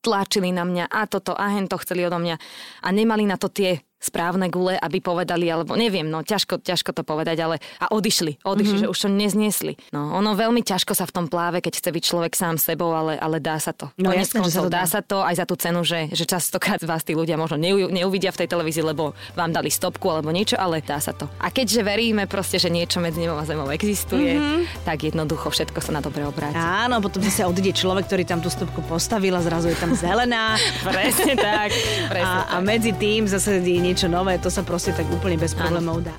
tlačili 0.00 0.48
na 0.48 0.64
mňa 0.64 0.88
a 0.88 1.04
toto 1.04 1.36
a 1.36 1.52
hen 1.52 1.68
to 1.68 1.76
chceli 1.84 2.08
odo 2.08 2.16
mňa 2.16 2.36
a 2.84 2.88
nemali 2.88 3.28
na 3.28 3.36
to 3.36 3.52
tie 3.52 3.84
správne 4.04 4.52
gule, 4.52 4.76
aby 4.76 5.00
povedali, 5.00 5.48
alebo 5.48 5.72
neviem, 5.74 6.04
no 6.04 6.20
ťažko, 6.20 6.60
ťažko 6.60 6.92
to 6.92 7.02
povedať, 7.02 7.40
ale 7.40 7.56
a 7.80 7.88
odišli, 7.88 8.44
odišli, 8.44 8.84
mm-hmm. 8.84 8.84
že 8.84 8.92
už 8.92 8.98
to 9.00 9.08
nezniesli. 9.08 9.72
No, 9.90 10.12
ono 10.12 10.36
veľmi 10.36 10.60
ťažko 10.60 10.92
sa 10.92 11.08
v 11.08 11.14
tom 11.16 11.26
pláve, 11.32 11.64
keď 11.64 11.80
chce 11.80 11.90
byť 11.90 12.02
človek 12.04 12.32
sám 12.36 12.60
sebou, 12.60 12.92
ale, 12.92 13.16
ale 13.16 13.40
dá 13.40 13.56
sa 13.56 13.72
to. 13.72 13.88
No, 13.96 14.12
jasne, 14.12 14.44
koncov, 14.44 14.52
sa 14.52 14.60
to 14.60 14.70
dá. 14.70 14.82
dá 14.82 14.84
sa 14.84 15.00
to 15.00 15.16
aj 15.24 15.34
za 15.40 15.44
tú 15.48 15.54
cenu, 15.56 15.80
že, 15.82 16.12
že 16.12 16.24
častokrát 16.28 16.80
vás 16.84 17.00
tí 17.00 17.16
ľudia 17.16 17.40
možno 17.40 17.56
neuvidia 17.88 18.30
v 18.30 18.44
tej 18.44 18.48
televízii, 18.52 18.84
lebo 18.84 19.16
vám 19.32 19.50
dali 19.50 19.72
stopku 19.72 20.04
alebo 20.12 20.28
niečo, 20.28 20.60
ale 20.60 20.84
dá 20.84 21.00
sa 21.00 21.16
to. 21.16 21.24
A 21.40 21.48
keďže 21.48 21.80
veríme 21.80 22.28
proste, 22.28 22.60
že 22.60 22.68
niečo 22.68 23.00
medzi 23.00 23.24
nebom 23.24 23.40
a 23.40 23.44
zemou 23.48 23.70
existuje, 23.72 24.36
mm-hmm. 24.36 24.84
tak 24.84 25.08
jednoducho 25.08 25.48
všetko 25.48 25.80
sa 25.80 25.90
na 25.96 26.00
dobre 26.04 26.26
obráti. 26.28 26.58
Áno, 26.58 27.00
potom 27.00 27.24
zase 27.24 27.46
odíde 27.48 27.72
človek, 27.72 28.04
ktorý 28.10 28.22
tam 28.28 28.40
tú 28.44 28.52
stopku 28.52 28.84
postavil 28.84 29.32
a 29.36 29.40
zrazu 29.40 29.72
je 29.72 29.78
tam 29.78 29.96
zelená. 29.96 30.58
presne 30.86 31.34
tak. 31.38 31.70
Presne 32.12 32.26
a, 32.26 32.44
tak. 32.44 32.54
a 32.54 32.56
medzi 32.60 32.92
tým 32.92 33.24
zase 33.24 33.58
je 33.58 33.62
niečo 33.94 34.10
nové, 34.10 34.42
to 34.42 34.50
sa 34.50 34.66
proste 34.66 34.90
tak 34.90 35.06
úplne 35.06 35.38
bez 35.38 35.54
problémov 35.54 36.02
dá. 36.02 36.10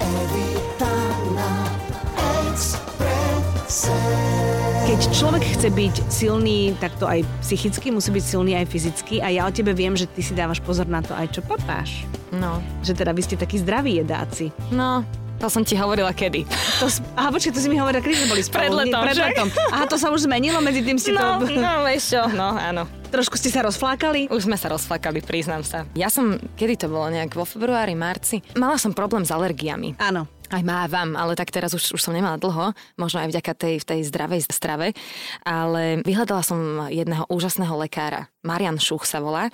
Keď 4.87 4.99
človek 5.11 5.43
chce 5.43 5.67
byť 5.75 5.95
silný, 6.07 6.71
tak 6.79 6.95
to 6.95 7.03
aj 7.03 7.27
psychicky 7.43 7.91
musí 7.91 8.15
byť 8.15 8.23
silný 8.23 8.55
aj 8.55 8.71
fyzicky 8.71 9.19
a 9.19 9.27
ja 9.27 9.43
o 9.43 9.51
tebe 9.51 9.75
viem, 9.75 9.91
že 9.91 10.07
ty 10.07 10.23
si 10.23 10.31
dávaš 10.31 10.63
pozor 10.63 10.87
na 10.87 11.03
to 11.03 11.11
aj 11.11 11.35
čo 11.35 11.43
papáš. 11.43 12.07
No. 12.31 12.63
Že 12.79 13.03
teda 13.03 13.11
vy 13.11 13.21
ste 13.27 13.35
takí 13.35 13.59
zdraví 13.59 13.99
jedáci. 13.99 14.55
No, 14.71 15.03
to 15.45 15.53
som 15.53 15.61
ti 15.61 15.77
hovorila 15.77 16.09
kedy. 16.09 16.41
To, 16.81 16.89
aha, 17.13 17.29
počkaj, 17.29 17.53
to 17.53 17.61
si 17.61 17.69
mi 17.69 17.77
hovorila, 17.77 18.01
kedy 18.01 18.17
sme 18.17 18.27
boli 18.33 18.41
spolu. 18.41 18.65
Pred 18.65 18.73
letom, 18.73 19.01
Pred 19.05 19.17
letom. 19.21 19.47
Aha, 19.69 19.85
to 19.85 20.01
sa 20.01 20.09
už 20.09 20.25
zmenilo, 20.25 20.57
medzi 20.57 20.81
tým 20.81 20.97
ste 20.97 21.13
No, 21.13 21.37
to... 21.37 21.53
no, 21.53 21.85
vieš 21.85 22.17
čo, 22.17 22.21
no 22.33 22.57
áno. 22.57 22.89
Trošku 23.13 23.37
ste 23.37 23.53
sa 23.53 23.61
rozflákali. 23.61 24.33
Už 24.33 24.49
sme 24.49 24.57
sa 24.57 24.73
rozflakali, 24.73 25.21
priznám 25.21 25.61
sa. 25.61 25.85
Ja 25.93 26.09
som, 26.09 26.41
kedy 26.57 26.81
to 26.81 26.87
bolo, 26.89 27.13
nejak 27.13 27.37
vo 27.37 27.45
februári, 27.45 27.93
marci, 27.93 28.41
mala 28.57 28.81
som 28.81 28.91
problém 28.91 29.21
s 29.21 29.29
alergiami. 29.29 29.95
Áno. 30.01 30.25
Aj 30.51 30.61
mávam, 30.61 31.17
ale 31.17 31.33
tak 31.33 31.49
teraz 31.49 31.73
už, 31.73 31.97
už 31.97 32.01
som 32.01 32.13
nemala 32.13 32.37
dlho, 32.37 32.75
možno 32.99 33.23
aj 33.23 33.33
vďaka 33.33 33.53
tej, 33.55 33.75
tej 33.81 34.05
zdravej 34.05 34.45
strave, 34.51 34.93
ale 35.41 36.03
vyhľadala 36.05 36.41
som 36.45 36.59
jedného 36.91 37.25
úžasného 37.31 37.73
lekára, 37.79 38.29
Marian 38.45 38.77
Šuch 38.77 39.09
sa 39.09 39.17
volá, 39.17 39.49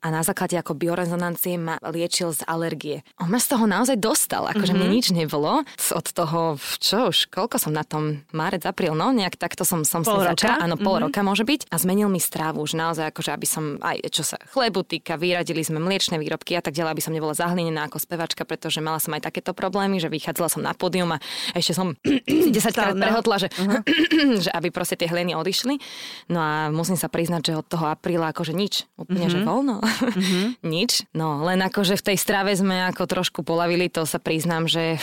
a 0.00 0.06
na 0.08 0.24
základe 0.24 0.56
ako 0.56 0.72
biorezonancie 0.72 1.60
ma 1.60 1.76
liečil 1.92 2.32
z 2.32 2.40
alergie. 2.48 3.04
On 3.20 3.28
ma 3.28 3.36
z 3.36 3.52
toho 3.52 3.68
naozaj 3.68 4.00
dostal, 4.00 4.48
akože 4.48 4.72
mm-hmm. 4.72 4.88
mne 4.88 4.96
nič 4.96 5.06
nebolo. 5.12 5.60
Od 5.92 6.06
toho, 6.08 6.56
čo 6.80 7.12
už, 7.12 7.28
koľko 7.28 7.60
som 7.60 7.76
na 7.76 7.84
tom, 7.84 8.24
marec, 8.32 8.64
apríl, 8.64 8.96
no 8.96 9.12
nejak 9.12 9.36
takto 9.36 9.68
som, 9.68 9.84
som 9.84 10.00
Pol 10.00 10.24
sa 10.24 10.32
začala, 10.32 10.64
áno, 10.64 10.80
pol 10.80 11.00
Mhm. 11.00 11.02
roka 11.08 11.20
môže 11.20 11.44
byť. 11.44 11.68
A 11.68 11.76
zmenil 11.76 12.08
mi 12.08 12.20
strávu 12.20 12.64
už 12.64 12.76
naozaj, 12.76 13.12
akože 13.12 13.30
aby 13.32 13.46
som 13.48 13.76
aj 13.80 14.08
čo 14.12 14.24
sa 14.24 14.36
chlebu 14.52 14.84
týka, 14.84 15.16
vyradili 15.20 15.64
sme 15.64 15.80
mliečne 15.80 16.20
výrobky 16.20 16.56
a 16.56 16.62
tak 16.64 16.76
ďalej, 16.76 16.92
aby 16.96 17.02
som 17.04 17.12
nebola 17.12 17.32
zahlinená 17.36 17.88
ako 17.88 18.00
spevačka, 18.00 18.44
pretože 18.44 18.80
mala 18.84 19.00
som 19.00 19.12
aj 19.16 19.24
takéto 19.24 19.52
problémy, 19.56 20.00
že 20.00 20.12
vychádzala 20.30 20.48
som 20.54 20.62
na 20.62 20.70
pódium 20.78 21.10
a 21.10 21.18
ešte 21.58 21.74
som 21.74 21.98
10 22.06 22.54
krát 22.70 22.94
prehotla, 22.94 23.42
že, 23.42 23.48
že 24.46 24.50
aby 24.54 24.70
proste 24.70 24.94
tie 24.94 25.10
hliny 25.10 25.34
odišli. 25.34 25.82
No 26.30 26.38
a 26.38 26.70
musím 26.70 26.94
sa 26.94 27.10
priznať, 27.10 27.50
že 27.50 27.58
od 27.58 27.66
toho 27.66 27.90
apríla 27.90 28.30
akože 28.30 28.54
nič, 28.54 28.86
úplne, 28.94 29.26
že 29.26 29.42
voľno. 29.42 29.82
nič. 30.62 31.02
No, 31.10 31.42
len 31.42 31.58
akože 31.66 31.98
v 31.98 32.06
tej 32.14 32.16
strave 32.16 32.54
sme 32.54 32.86
ako 32.94 33.10
trošku 33.10 33.42
polavili, 33.42 33.90
to 33.90 34.06
sa 34.06 34.22
priznám, 34.22 34.70
že 34.70 35.02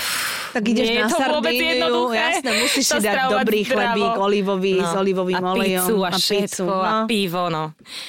Tak 0.58 0.66
ideš 0.66 0.88
nie 0.88 0.96
je 0.96 1.02
na 1.02 1.08
to 1.08 1.18
vôbec 1.20 1.54
Sardíniu, 1.54 1.70
jednoduché. 1.70 2.18
jasné, 2.18 2.50
musíš 2.58 2.84
si 2.84 2.94
dať 2.96 3.04
stravovať 3.08 3.34
dobrý 3.38 3.60
zdravo. 3.60 3.78
chlebík, 3.78 4.14
olivový, 4.18 4.74
s 4.80 4.94
olivovým 4.96 5.38
a 5.38 5.48
olejom. 5.48 5.62
pizzu 5.62 5.98
a, 5.98 6.08
a 6.08 6.18
všetko, 6.18 6.42
pizzu, 6.42 6.66
a 6.66 6.90
no. 6.90 7.06
pivo, 7.06 7.44
no. 7.48 7.64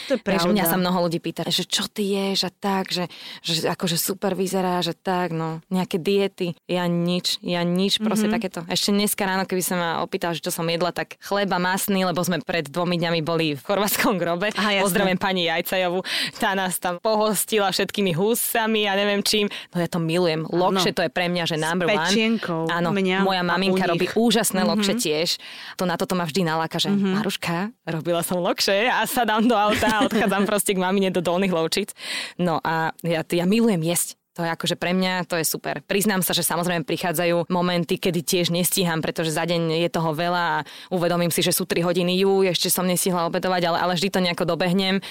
To 0.06 0.12
je 0.12 0.18
Vieš, 0.18 0.44
mňa 0.46 0.54
pravda. 0.58 0.70
sa 0.70 0.76
mnoho 0.78 0.98
ľudí 1.04 1.18
pýta, 1.18 1.42
že 1.46 1.62
čo 1.62 1.84
ty 1.86 2.04
ješ 2.08 2.40
a 2.42 2.50
tak, 2.50 2.88
že, 2.88 3.04
že 3.40 3.68
akože 3.68 3.96
super 3.96 4.32
vyzerá, 4.32 4.80
že 4.80 4.92
tak, 4.92 5.30
no, 5.30 5.60
nejaké 5.68 5.98
diety. 5.98 6.56
Ja 6.64 6.84
nič, 6.84 7.36
ja 7.40 7.60
nič, 7.60 7.98
proste 7.98 8.24
Mhm. 8.24 8.32
mm-hmm. 8.32 8.34
takéto. 8.34 8.60
Ešte 8.66 8.88
dneska 8.90 9.22
ráno, 9.22 9.44
keby 9.44 9.60
sa 9.60 9.74
ma 9.74 9.90
opýtal, 10.00 10.32
že 10.32 10.40
čo 10.40 10.48
som 10.48 10.64
jedla, 10.64 10.88
tak 10.90 11.20
chleba 11.20 11.58
masný, 11.58 12.02
lebo 12.02 12.20
sme 12.20 12.40
pred 12.40 12.64
dvomi 12.64 12.96
dňami 12.96 13.20
boli 13.20 13.52
v 13.52 13.60
chorvátskom 13.60 14.16
grobe. 14.16 14.50
Aha. 14.54 14.80
Pozdravím 14.80 15.16
pani 15.16 15.44
Jajcajovú, 15.44 16.00
tá 16.34 16.54
nás 16.54 16.78
tam 16.78 16.96
pohostila 16.98 17.68
všetkými 17.68 18.12
húsami 18.12 18.84
a 18.84 18.94
neviem 18.94 19.20
čím. 19.20 19.46
No 19.70 19.78
ja 19.78 19.86
to 19.86 19.98
milujem. 19.98 20.44
Lokše 20.44 20.90
to 20.90 21.02
je 21.02 21.10
pre 21.10 21.26
mňa, 21.26 21.44
že 21.44 21.56
number 21.56 21.86
one. 21.86 22.37
Pečenkou. 22.38 22.70
Áno, 22.70 22.94
Mňa 22.94 23.26
moja 23.26 23.42
maminka 23.42 23.84
robí 23.86 24.06
úžasné 24.14 24.62
mm-hmm. 24.62 24.70
lokše 24.70 24.94
tiež. 24.98 25.28
To 25.76 25.84
na 25.84 25.98
toto 25.98 26.14
ma 26.14 26.24
vždy 26.24 26.46
naláka, 26.46 26.78
že 26.78 26.90
mm-hmm. 26.90 27.14
Maruška, 27.18 27.56
robila 27.86 28.22
som 28.22 28.38
lokše 28.38 28.86
a 28.86 29.02
sa 29.06 29.26
dám 29.26 29.46
do 29.46 29.54
auta 29.58 29.90
a 29.90 30.04
odchádzam 30.06 30.46
proste 30.50 30.74
k 30.74 30.82
mamine 30.82 31.10
do 31.10 31.22
Dolných 31.22 31.54
Lovčic. 31.54 31.90
No 32.38 32.62
a 32.62 32.94
ja, 33.02 33.22
ja 33.22 33.44
milujem 33.44 33.82
jesť. 33.82 34.17
To 34.38 34.46
je 34.46 34.54
akože 34.54 34.78
pre 34.78 34.94
mňa, 34.94 35.26
to 35.26 35.34
je 35.34 35.42
super. 35.42 35.82
Priznám 35.82 36.22
sa, 36.22 36.30
že 36.30 36.46
samozrejme 36.46 36.86
prichádzajú 36.86 37.50
momenty, 37.50 37.98
kedy 37.98 38.22
tiež 38.22 38.54
nestíham, 38.54 39.02
pretože 39.02 39.34
za 39.34 39.42
deň 39.42 39.82
je 39.82 39.90
toho 39.90 40.14
veľa 40.14 40.62
a 40.62 40.64
uvedomím 40.94 41.34
si, 41.34 41.42
že 41.42 41.50
sú 41.50 41.66
3 41.66 41.82
hodiny, 41.82 42.22
ju, 42.22 42.46
ešte 42.46 42.70
som 42.70 42.86
nestihla 42.86 43.26
obedovať, 43.26 43.66
ale, 43.66 43.78
ale 43.82 43.92
vždy 43.98 44.08
to 44.14 44.22
nejako 44.22 44.46
dobehnem 44.46 45.02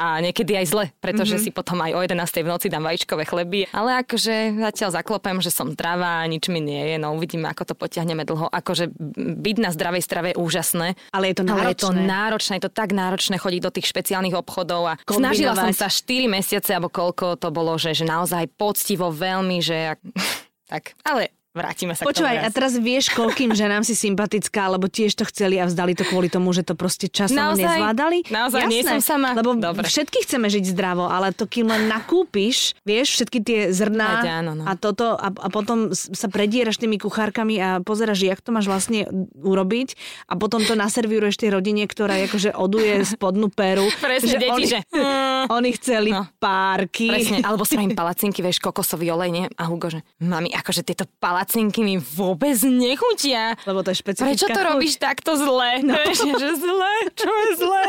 a 0.00 0.24
niekedy 0.24 0.56
aj 0.56 0.66
zle, 0.72 0.84
pretože 1.04 1.36
mm-hmm. 1.36 1.52
si 1.52 1.52
potom 1.52 1.76
aj 1.84 1.92
o 1.92 2.00
11. 2.00 2.24
v 2.24 2.48
noci 2.48 2.66
dám 2.72 2.88
vajíčkové 2.88 3.28
chleby. 3.28 3.68
Ale 3.76 4.00
akože 4.00 4.56
zatiaľ 4.56 4.90
zaklopem, 4.96 5.36
že 5.44 5.52
som 5.52 5.68
zdravá, 5.68 6.24
nič 6.24 6.48
mi 6.48 6.64
nie 6.64 6.80
je, 6.80 6.96
no 6.96 7.12
uvidíme, 7.12 7.52
ako 7.52 7.68
to 7.68 7.74
potiahneme 7.76 8.24
dlho. 8.24 8.48
Akože 8.48 8.88
byť 9.20 9.56
na 9.60 9.76
zdravej 9.76 10.00
strave 10.00 10.32
je 10.32 10.40
úžasné. 10.40 10.96
Ale 11.12 11.28
je 11.28 11.36
to 11.36 11.44
Ale 11.44 11.76
je 11.76 11.84
to 11.84 11.92
náročné. 11.92 12.08
náročné, 12.08 12.52
je 12.56 12.64
to 12.64 12.72
tak 12.72 12.96
náročné 12.96 13.36
chodiť 13.36 13.60
do 13.60 13.70
tých 13.76 13.92
špeciálnych 13.92 14.32
obchodov 14.40 14.82
a 14.88 14.94
snažila 15.04 15.52
som 15.52 15.68
Kombinovať. 15.68 15.84
sa 15.84 15.88
4 15.92 16.24
mesiace, 16.32 16.70
alebo 16.72 16.88
koľko 16.88 17.36
to 17.36 17.52
bolo, 17.52 17.76
že, 17.76 17.92
že 17.92 18.08
naozaj 18.08 18.48
poctivo 18.70 19.10
veľmi, 19.10 19.58
že 19.58 19.98
ak- 19.98 20.06
tak, 20.70 20.94
ale 21.02 21.34
vrátime 21.50 21.98
sa 21.98 22.06
Počúvaj, 22.06 22.34
k 22.34 22.38
a 22.38 22.40
tomu 22.40 22.46
raz. 22.46 22.54
teraz 22.54 22.72
vieš, 22.78 23.04
koľkým 23.10 23.50
ženám 23.50 23.82
si 23.82 23.98
sympatická, 23.98 24.70
lebo 24.70 24.86
tiež 24.86 25.18
to 25.18 25.26
chceli 25.26 25.58
a 25.58 25.66
vzdali 25.66 25.98
to 25.98 26.06
kvôli 26.06 26.30
tomu, 26.30 26.54
že 26.54 26.62
to 26.62 26.78
proste 26.78 27.10
časom 27.10 27.34
Naozaj? 27.34 27.66
nezvládali? 27.66 28.18
Naozaj, 28.30 28.60
nie 28.70 28.86
som 28.86 29.02
sama? 29.02 29.34
Lebo 29.34 29.58
Dobre. 29.58 29.82
všetky 29.82 30.22
chceme 30.22 30.46
žiť 30.46 30.64
zdravo, 30.70 31.10
ale 31.10 31.34
to 31.34 31.50
kým 31.50 31.66
len 31.66 31.90
nakúpiš, 31.90 32.78
vieš, 32.86 33.18
všetky 33.18 33.38
tie 33.42 33.58
zrná 33.74 34.22
Veď 34.22 34.30
áno, 34.46 34.52
no. 34.54 34.64
a 34.64 34.78
toto 34.78 35.18
a, 35.18 35.26
a 35.26 35.48
potom 35.50 35.90
sa 35.90 36.30
predieraš 36.30 36.78
tými 36.78 37.02
kuchárkami 37.02 37.58
a 37.58 37.68
pozeráš, 37.82 38.22
jak 38.22 38.38
to 38.38 38.54
máš 38.54 38.70
vlastne 38.70 39.10
urobiť 39.34 39.98
a 40.30 40.38
potom 40.38 40.62
to 40.62 40.78
naservíruješ 40.78 41.34
tej 41.34 41.50
rodine, 41.50 41.82
ktorá 41.84 42.14
akože 42.30 42.54
oduje 42.54 43.02
spodnú 43.02 43.50
peru. 43.50 43.90
Presne, 44.06 44.38
deti, 44.38 44.54
oni, 44.54 44.66
že, 44.70 44.78
mm. 44.94 45.50
oni 45.50 45.70
chceli 45.74 46.10
No. 46.14 46.30
párky. 46.38 47.10
Presne, 47.10 47.42
alebo 47.50 47.66
spravím 47.66 47.98
palacinky, 47.98 48.38
vieš, 48.38 48.62
kokosový 48.62 49.10
olej, 49.10 49.30
nie? 49.34 49.44
A 49.58 49.66
Hugo, 49.66 49.90
že 49.90 50.06
mami, 50.22 50.54
akože 50.54 50.86
tieto 50.86 51.10
palacinky 51.18 51.38
mi 51.80 51.96
vôbec 51.96 52.56
nechutia. 52.64 53.56
Lebo 53.64 53.80
to 53.80 53.90
je 53.92 53.98
špecifická 54.00 54.28
Prečo 54.28 54.46
to 54.48 54.60
chuť. 54.60 54.68
robíš 54.68 54.94
takto 55.00 55.30
zle? 55.36 55.80
No. 55.80 55.96
Vieš, 56.06 56.20
že 56.36 56.50
zle? 56.60 56.94
Čo 57.16 57.30
je 57.30 57.48
zle? 57.56 57.84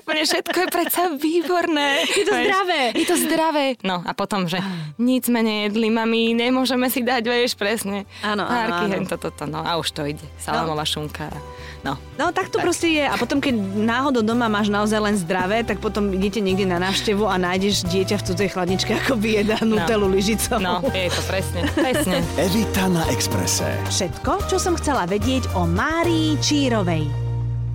Úplne 0.00 0.22
všetko 0.28 0.56
je 0.56 0.68
predsa 0.68 1.02
výborné. 1.16 1.88
Je 2.08 2.24
to 2.24 2.32
Vieš, 2.32 2.44
zdravé. 2.46 2.80
Je 2.92 3.06
to 3.08 3.16
zdravé. 3.16 3.64
No 3.82 4.04
a 4.04 4.12
potom, 4.12 4.44
že 4.46 4.60
nic 5.00 5.24
sme 5.24 5.40
nejedli, 5.40 5.88
mami, 5.88 6.36
nemôžeme 6.36 6.88
si 6.92 7.00
dať, 7.00 7.22
vieš, 7.24 7.56
presne. 7.56 8.04
Áno, 8.20 8.44
áno, 8.44 8.86
áno. 8.86 9.08
toto, 9.08 9.32
to, 9.32 9.44
no 9.48 9.64
a 9.64 9.80
už 9.80 9.88
to 9.92 10.04
ide. 10.04 10.24
Salamová 10.38 10.84
šunka. 10.84 11.32
No. 11.82 11.98
No 12.14 12.30
tak 12.30 12.54
to 12.54 12.62
proste 12.62 12.94
je. 12.94 13.02
A 13.02 13.18
potom, 13.18 13.42
keď 13.42 13.58
náhodou 13.58 14.22
doma 14.22 14.46
máš 14.46 14.70
naozaj 14.70 15.02
len 15.02 15.16
zdravé, 15.18 15.66
tak 15.66 15.82
potom 15.82 16.14
idete 16.14 16.38
niekde 16.38 16.62
na 16.62 16.78
návštevu 16.78 17.26
a 17.26 17.34
nájdeš 17.34 17.82
dieťa 17.90 18.22
v 18.22 18.24
cudzej 18.30 18.48
chladničke, 18.54 18.92
ako 19.02 19.18
vyjeda 19.18 19.58
nutelu 19.66 20.06
lyžicou. 20.06 20.62
No, 20.62 20.78
je 20.94 21.10
to 21.10 21.22
presne, 21.26 21.66
presne. 21.74 22.22
Evita 22.38 22.81
na 22.90 23.06
Exprese. 23.10 23.78
Všetko, 23.86 24.50
čo 24.50 24.56
som 24.58 24.74
chcela 24.74 25.06
vedieť 25.06 25.54
o 25.54 25.68
Márii 25.68 26.34
Čírovej. 26.42 27.21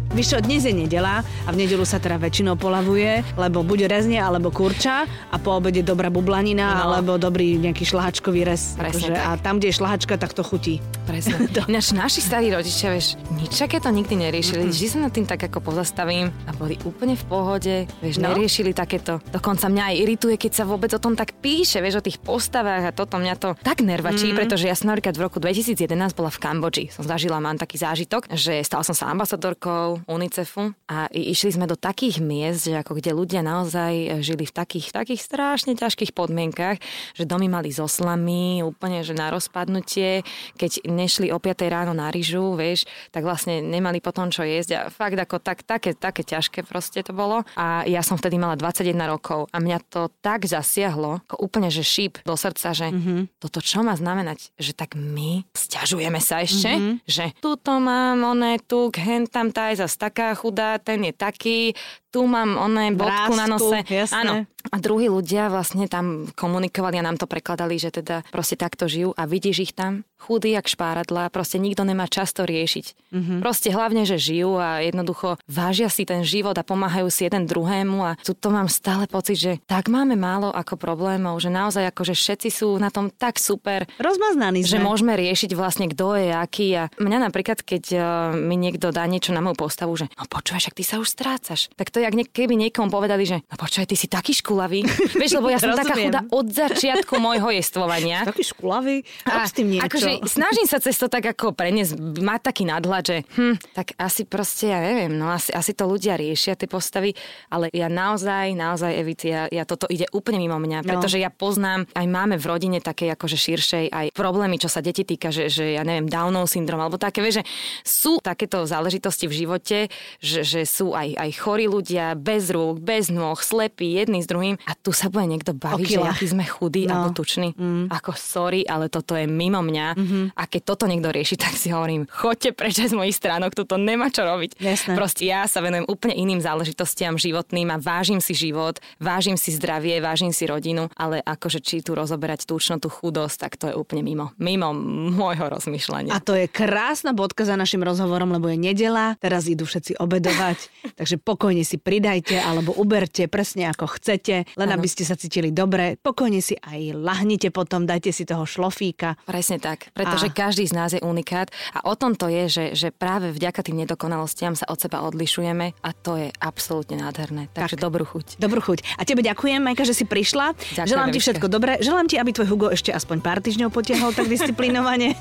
Čo, 0.10 0.40
dnes 0.40 0.60
je 0.62 0.72
nedela 0.72 1.20
a 1.24 1.50
v 1.50 1.58
nedelu 1.58 1.82
sa 1.82 1.98
teda 1.98 2.16
väčšinou 2.18 2.56
polavuje, 2.56 3.24
lebo 3.34 3.62
buď 3.62 3.88
rezne 3.88 4.20
alebo 4.20 4.52
kurča 4.52 5.04
a 5.06 5.36
po 5.38 5.56
obede 5.56 5.80
dobrá 5.80 6.08
bublanina 6.08 6.68
No. 6.78 6.92
alebo 6.92 7.16
dobrý 7.16 7.56
nejaký 7.56 7.84
šlahačkový 7.86 8.44
rez. 8.44 8.76
Presne 8.76 9.08
Akože, 9.08 9.14
tak. 9.14 9.24
a 9.24 9.40
tam, 9.40 9.56
kde 9.56 9.68
je 9.68 9.76
šlahačka, 9.76 10.14
tak 10.14 10.32
to 10.32 10.44
chutí. 10.44 10.84
Presne. 11.06 11.48
Ináč 11.72 11.92
naši 11.92 12.20
starí 12.20 12.50
rodičia, 12.50 12.92
vieš, 12.92 13.16
nič 13.34 13.56
takéto 13.56 13.88
nikdy 13.88 14.20
neriešili. 14.20 14.68
Vždy 14.68 14.88
sa 14.90 14.98
nad 15.00 15.12
tým 15.12 15.24
tak 15.24 15.40
ako 15.42 15.64
pozastavím 15.64 16.28
a 16.44 16.52
boli 16.52 16.76
úplne 16.84 17.16
v 17.16 17.24
pohode, 17.24 17.76
vieš, 17.98 18.20
No. 18.20 18.28
neriešili 18.30 18.76
takéto. 18.76 19.24
Dokonca 19.26 19.66
mňa 19.66 19.84
aj 19.86 19.96
irituje, 19.98 20.36
keď 20.36 20.52
sa 20.54 20.64
vôbec 20.66 20.92
o 20.92 21.00
tom 21.00 21.16
tak 21.16 21.40
píše, 21.40 21.80
vieš, 21.80 22.00
o 22.00 22.06
tých 22.06 22.20
postavách 22.20 22.84
a 22.84 22.92
toto 22.92 23.16
mňa 23.16 23.34
to 23.38 23.56
tak 23.58 23.80
nervačí, 23.80 24.36
pretože 24.36 24.68
ja 24.68 24.76
som 24.76 24.92
napríklad 24.92 25.16
v 25.16 25.24
roku 25.24 25.40
2011 25.40 25.88
bola 26.14 26.28
v 26.28 26.38
Kambodži. 26.38 26.86
Som 26.90 27.06
zažila, 27.06 27.40
mám 27.40 27.56
taký 27.56 27.78
zážitok, 27.78 28.28
že 28.34 28.60
stala 28.62 28.84
som 28.84 28.92
sa 28.92 29.08
ambasadorkou 29.08 29.97
UNICEFu 30.06 30.76
a 30.86 31.10
išli 31.10 31.58
sme 31.58 31.66
do 31.66 31.74
takých 31.74 32.22
miest, 32.22 32.70
že 32.70 32.78
ako 32.78 33.02
kde 33.02 33.12
ľudia 33.18 33.42
naozaj 33.42 34.22
žili 34.22 34.46
v 34.46 34.54
takých, 34.54 34.94
takých 34.94 35.22
strašne 35.24 35.74
ťažkých 35.74 36.14
podmienkach, 36.14 36.78
že 37.18 37.26
domy 37.26 37.50
mali 37.50 37.74
so 37.74 37.90
slamy, 37.90 38.62
úplne, 38.62 39.02
že 39.02 39.18
na 39.18 39.34
rozpadnutie, 39.34 40.22
keď 40.56 40.86
nešli 40.86 41.34
o 41.34 41.42
5 41.42 41.66
ráno 41.68 41.98
na 41.98 42.12
ryžu, 42.14 42.54
vieš, 42.54 42.86
tak 43.10 43.24
vlastne 43.24 43.64
nemali 43.64 44.04
potom 44.04 44.30
čo 44.30 44.46
jesť 44.46 44.72
a 44.78 44.82
fakt 44.92 45.18
ako 45.18 45.42
tak, 45.42 45.64
také, 45.64 45.96
také 45.98 46.22
ťažké 46.22 46.68
proste 46.68 47.02
to 47.02 47.16
bolo. 47.16 47.42
A 47.56 47.88
ja 47.88 48.04
som 48.04 48.20
vtedy 48.20 48.38
mala 48.38 48.60
21 48.60 48.94
rokov 49.08 49.48
a 49.50 49.58
mňa 49.58 49.80
to 49.88 50.12
tak 50.20 50.44
zasiahlo, 50.44 51.24
ako 51.26 51.36
úplne, 51.40 51.72
že 51.72 51.82
šíp 51.82 52.22
do 52.28 52.36
srdca, 52.36 52.76
že 52.76 52.92
mm-hmm. 52.92 53.40
toto 53.40 53.64
čo 53.64 53.82
má 53.82 53.96
znamenať, 53.96 54.52
že 54.60 54.76
tak 54.76 54.94
my 54.94 55.48
sťažujeme 55.56 56.20
sa 56.20 56.44
ešte, 56.44 56.70
mm-hmm. 56.70 56.96
že 57.08 57.26
tuto 57.40 57.80
mám, 57.80 58.22
oné, 58.24 58.60
tu, 58.64 58.92
hen 58.94 59.26
tam 59.30 59.50
tá 59.50 59.72
je 59.72 59.87
zas 59.88 59.98
taká 59.98 60.36
chudá, 60.36 60.78
ten 60.78 61.04
je 61.04 61.14
taký, 61.16 61.74
tu 62.18 62.26
mám 62.26 62.58
oné 62.58 62.90
bodku 62.98 63.38
na 63.38 63.46
nose. 63.46 63.86
jasné. 63.86 64.18
Áno. 64.18 64.34
A 64.68 64.78
druhí 64.82 65.08
ľudia 65.08 65.48
vlastne 65.48 65.88
tam 65.88 66.28
komunikovali 66.34 67.00
a 67.00 67.06
nám 67.06 67.16
to 67.16 67.30
prekladali, 67.30 67.80
že 67.80 67.94
teda 67.94 68.26
proste 68.34 68.60
takto 68.60 68.90
žijú 68.90 69.16
a 69.16 69.24
vidíš 69.24 69.72
ich 69.72 69.74
tam, 69.78 70.04
chudí 70.18 70.52
jak 70.52 70.68
špáradla, 70.68 71.30
proste 71.32 71.62
nikto 71.62 71.86
nemá 71.86 72.10
čas 72.10 72.34
to 72.34 72.44
riešiť. 72.44 72.86
Mhm. 73.14 73.16
Mm-hmm. 73.18 73.40
Proste 73.44 73.70
hlavne, 73.72 74.04
že 74.04 74.18
žijú 74.20 74.60
a 74.60 74.84
jednoducho 74.84 75.40
vážia 75.48 75.88
si 75.88 76.04
ten 76.04 76.26
život 76.26 76.58
a 76.58 76.66
pomáhajú 76.66 77.08
si 77.08 77.28
jeden 77.28 77.48
druhému 77.48 77.98
a 78.04 78.12
tu 78.20 78.36
to 78.36 78.50
mám 78.52 78.68
stále 78.68 79.08
pocit, 79.08 79.38
že 79.40 79.52
tak 79.70 79.88
máme 79.88 80.20
málo 80.20 80.52
ako 80.52 80.76
problémov, 80.76 81.40
že 81.40 81.54
naozaj 81.54 81.92
ako, 81.92 82.12
že 82.12 82.16
všetci 82.18 82.50
sú 82.52 82.76
na 82.82 82.92
tom 82.92 83.14
tak 83.14 83.40
super, 83.40 83.88
Rozmaznaní 84.02 84.66
že 84.68 84.82
sme. 84.82 84.88
môžeme 84.90 85.14
riešiť 85.16 85.56
vlastne 85.56 85.88
kto 85.92 86.18
je 86.20 86.30
aký 86.34 86.68
a 86.76 86.84
mňa 87.00 87.30
napríklad, 87.30 87.64
keď 87.64 87.84
uh, 87.96 88.04
mi 88.36 88.60
niekto 88.60 88.92
dá 88.92 89.04
niečo 89.08 89.32
na 89.32 89.40
moju 89.40 89.56
postavu, 89.56 89.94
že 89.96 90.12
no 90.18 90.24
počúvaj, 90.28 90.68
však 90.68 90.78
ty 90.78 90.84
sa 90.84 90.96
už 91.00 91.08
strácaš. 91.08 91.72
Tak 91.78 91.92
to 91.94 92.04
je, 92.04 92.07
jak 92.08 92.16
nie, 92.16 92.26
keby 92.26 92.56
niekomu 92.58 92.88
povedali, 92.88 93.28
že 93.28 93.44
no 93.44 93.56
počúvaj, 93.56 93.86
ty 93.86 93.96
si 93.96 94.08
taký 94.08 94.32
škulavý. 94.34 94.88
Vieš, 95.20 95.38
lebo 95.38 95.52
ja 95.52 95.60
som 95.60 95.76
taká 95.76 95.94
chuda 95.94 96.24
od 96.32 96.48
začiatku 96.48 97.20
môjho 97.20 97.52
jestvovania. 97.52 98.24
Taký 98.30 98.44
škulavý. 98.48 99.04
Rob 99.24 99.44
s 99.44 99.54
tým 99.54 99.68
niečo. 99.70 99.86
akože 99.86 100.10
snažím 100.26 100.68
sa 100.68 100.80
cez 100.80 100.96
to 100.96 101.08
tak 101.08 101.24
ako 101.28 101.52
preniesť, 101.52 101.96
mať 102.20 102.42
taký 102.44 102.64
nadhľad, 102.64 103.04
že 103.04 103.18
hm, 103.36 103.56
tak 103.74 103.94
asi 103.98 104.24
proste, 104.24 104.72
ja 104.72 104.80
neviem, 104.80 105.12
no 105.12 105.28
asi, 105.28 105.52
asi 105.52 105.72
to 105.74 105.84
ľudia 105.84 106.16
riešia, 106.16 106.56
tie 106.56 106.70
postavy, 106.70 107.12
ale 107.50 107.68
ja 107.74 107.88
naozaj, 107.88 108.54
naozaj, 108.54 108.92
Evici, 108.94 109.32
ja, 109.32 109.50
ja 109.50 109.64
toto 109.64 109.88
ide 109.88 110.06
úplne 110.12 110.38
mimo 110.38 110.56
mňa, 110.56 110.80
No. 110.80 110.96
pretože 110.96 111.18
ja 111.18 111.28
poznám, 111.28 111.90
aj 111.92 112.06
máme 112.06 112.38
v 112.38 112.46
rodine 112.46 112.80
také 112.80 113.10
akože 113.10 113.36
širšej 113.36 113.86
aj 113.90 114.06
problémy, 114.14 114.56
čo 114.56 114.70
sa 114.70 114.80
deti 114.80 115.02
týka, 115.02 115.34
že, 115.34 115.50
že 115.50 115.74
ja 115.74 115.82
neviem, 115.82 116.06
Downov 116.06 116.46
syndrom, 116.48 116.78
alebo 116.78 116.96
také, 116.96 117.20
vieš, 117.20 117.42
že 117.42 117.44
sú 117.82 118.14
takéto 118.22 118.64
záležitosti 118.64 119.26
v 119.26 119.34
živote, 119.34 119.78
že, 120.22 120.46
že 120.46 120.62
sú 120.64 120.94
aj, 120.94 121.18
aj 121.18 121.30
chorí 121.34 121.66
ľudia, 121.66 121.87
bez 122.18 122.50
rúk, 122.50 122.80
bez 122.80 123.08
nôh, 123.08 123.38
slepí, 123.38 123.96
jedný 123.96 124.20
s 124.20 124.28
druhým 124.28 124.60
a 124.64 124.74
tu 124.74 124.92
sa 124.92 125.08
bude 125.08 125.28
niekto 125.28 125.54
baviť, 125.54 125.88
že 125.88 126.00
aký 126.02 126.28
sme 126.28 126.44
chudí 126.44 126.88
No. 126.88 127.04
alebo 127.04 127.14
tuční. 127.14 127.52
Mm. 127.58 127.92
Ako 127.92 128.16
sorry, 128.16 128.64
ale 128.64 128.88
toto 128.88 129.16
je 129.16 129.28
mimo 129.28 129.60
mňa. 129.60 129.88
Mm-hmm. 129.94 130.24
A 130.36 130.44
keď 130.48 130.62
toto 130.64 130.88
niekto 130.88 131.12
rieši, 131.12 131.36
tak 131.36 131.54
si 131.54 131.70
hovorím, 131.70 132.08
choďte 132.08 132.56
preč 132.56 132.80
z 132.80 132.94
mojich 132.94 133.16
stránok, 133.16 133.54
toto 133.54 133.76
nemá 133.76 134.08
čo 134.08 134.24
robiť. 134.24 134.60
Jasné. 134.60 134.94
Proste 134.96 135.28
ja 135.28 135.44
sa 135.48 135.60
venujem 135.60 135.86
úplne 135.86 136.16
iným 136.16 136.40
záležitostiam 136.40 137.16
životným 137.16 137.70
a 137.72 137.78
vážim 137.80 138.20
si 138.20 138.36
život, 138.36 138.80
vážim 138.98 139.36
si 139.36 139.52
zdravie, 139.54 140.00
vážim 140.00 140.32
si 140.32 140.48
rodinu, 140.48 140.88
ale 140.96 141.20
akože 141.24 141.60
či 141.64 141.80
tu 141.82 141.94
rozoberať 141.94 142.46
túčnotú 142.46 142.88
chudosť, 142.92 143.36
tak 143.38 143.54
to 143.56 143.66
je 143.72 143.76
úplne 143.76 144.02
mimo. 144.04 144.32
Mimo 144.38 144.74
môjho 145.14 145.48
rozmýšľania. 145.48 146.14
A 146.14 146.20
to 146.24 146.34
je 146.36 146.48
krásna 146.50 147.12
bodka 147.14 147.46
za 147.46 147.56
našim 147.56 147.82
rozhovorom, 147.82 148.32
lebo 148.34 148.50
je 148.50 148.58
nedela, 148.58 149.16
teraz 149.22 149.46
idú 149.48 149.64
všetci 149.66 149.98
obedovať, 149.98 150.58
takže 151.00 151.16
pokojne 151.22 151.62
si 151.62 151.77
pridajte 151.78 152.38
alebo 152.38 152.74
uberte 152.74 153.26
presne 153.26 153.68
ako 153.68 153.98
chcete, 153.98 154.46
len 154.54 154.68
Áno. 154.68 154.76
aby 154.76 154.88
ste 154.88 155.02
sa 155.02 155.14
cítili 155.14 155.50
dobre. 155.50 155.96
Pokojne 155.98 156.40
si 156.40 156.54
aj 156.54 156.94
lahnite 156.94 157.50
potom, 157.50 157.84
dajte 157.84 158.10
si 158.10 158.24
toho 158.24 158.44
šlofíka. 158.44 159.16
Presne 159.24 159.58
tak, 159.58 159.90
pretože 159.92 160.30
A- 160.30 160.36
každý 160.36 160.66
z 160.66 160.74
nás 160.74 160.92
je 160.92 161.02
unikát 161.02 161.48
a 161.72 161.86
o 161.86 161.94
tom 161.94 162.14
to 162.14 162.28
je, 162.28 162.44
že, 162.48 162.66
že 162.74 162.88
práve 162.90 163.30
vďaka 163.30 163.62
tým 163.62 163.82
nedokonalostiam 163.82 164.54
sa 164.54 164.68
od 164.68 164.78
seba 164.78 165.02
odlišujeme 165.04 165.78
a 165.78 165.90
to 165.92 166.18
je 166.18 166.30
absolútne 166.38 166.98
nádherné. 166.98 167.48
Takže 167.52 167.78
Tak. 167.78 167.84
dobrú 167.84 168.04
chuť. 168.04 168.38
Dobrú 168.38 168.60
chuť. 168.60 168.98
A 168.98 169.06
tebe 169.06 169.22
ďakujem, 169.22 169.62
Majka, 169.62 169.84
že 169.84 169.94
si 169.94 170.04
prišla. 170.04 170.54
Ďakujem, 170.54 170.88
Želám 170.88 171.10
ti 171.12 171.20
všetko 171.20 171.46
dobré. 171.48 171.78
Želám 171.80 172.08
ti, 172.08 172.16
aby 172.18 172.32
tvoj 172.32 172.48
Hugo 172.48 172.68
ešte 172.70 172.90
aspoň 172.90 173.18
pár 173.20 173.40
týždňov 173.40 173.70
potiahol 173.70 174.12
tak 174.12 174.26
disciplinovane. 174.28 175.14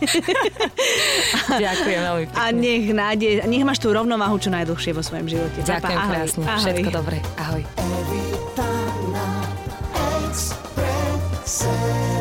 Ďakujem 1.60 2.00
veľmi 2.00 2.24
pekne. 2.26 2.38
A 2.38 2.44
nech 2.50 2.84
nádej, 2.88 3.32
nech 3.44 3.64
máš 3.64 3.78
tú 3.78 3.90
rovnováhu 3.90 4.36
čo 4.36 4.48
najdlhšie 4.48 4.92
vo 4.92 5.02
svojom 5.02 5.26
živote. 5.26 5.58
Ďakujem 5.62 5.98
ahoj. 5.98 6.10
krásne. 6.10 6.44
Ahoj. 6.46 6.62
Všetko 6.62 6.90
dobre. 6.94 7.18
Ahoj. 7.42 7.62
Evita 7.74 8.70
na 9.10 9.26
Expresse. 10.30 12.15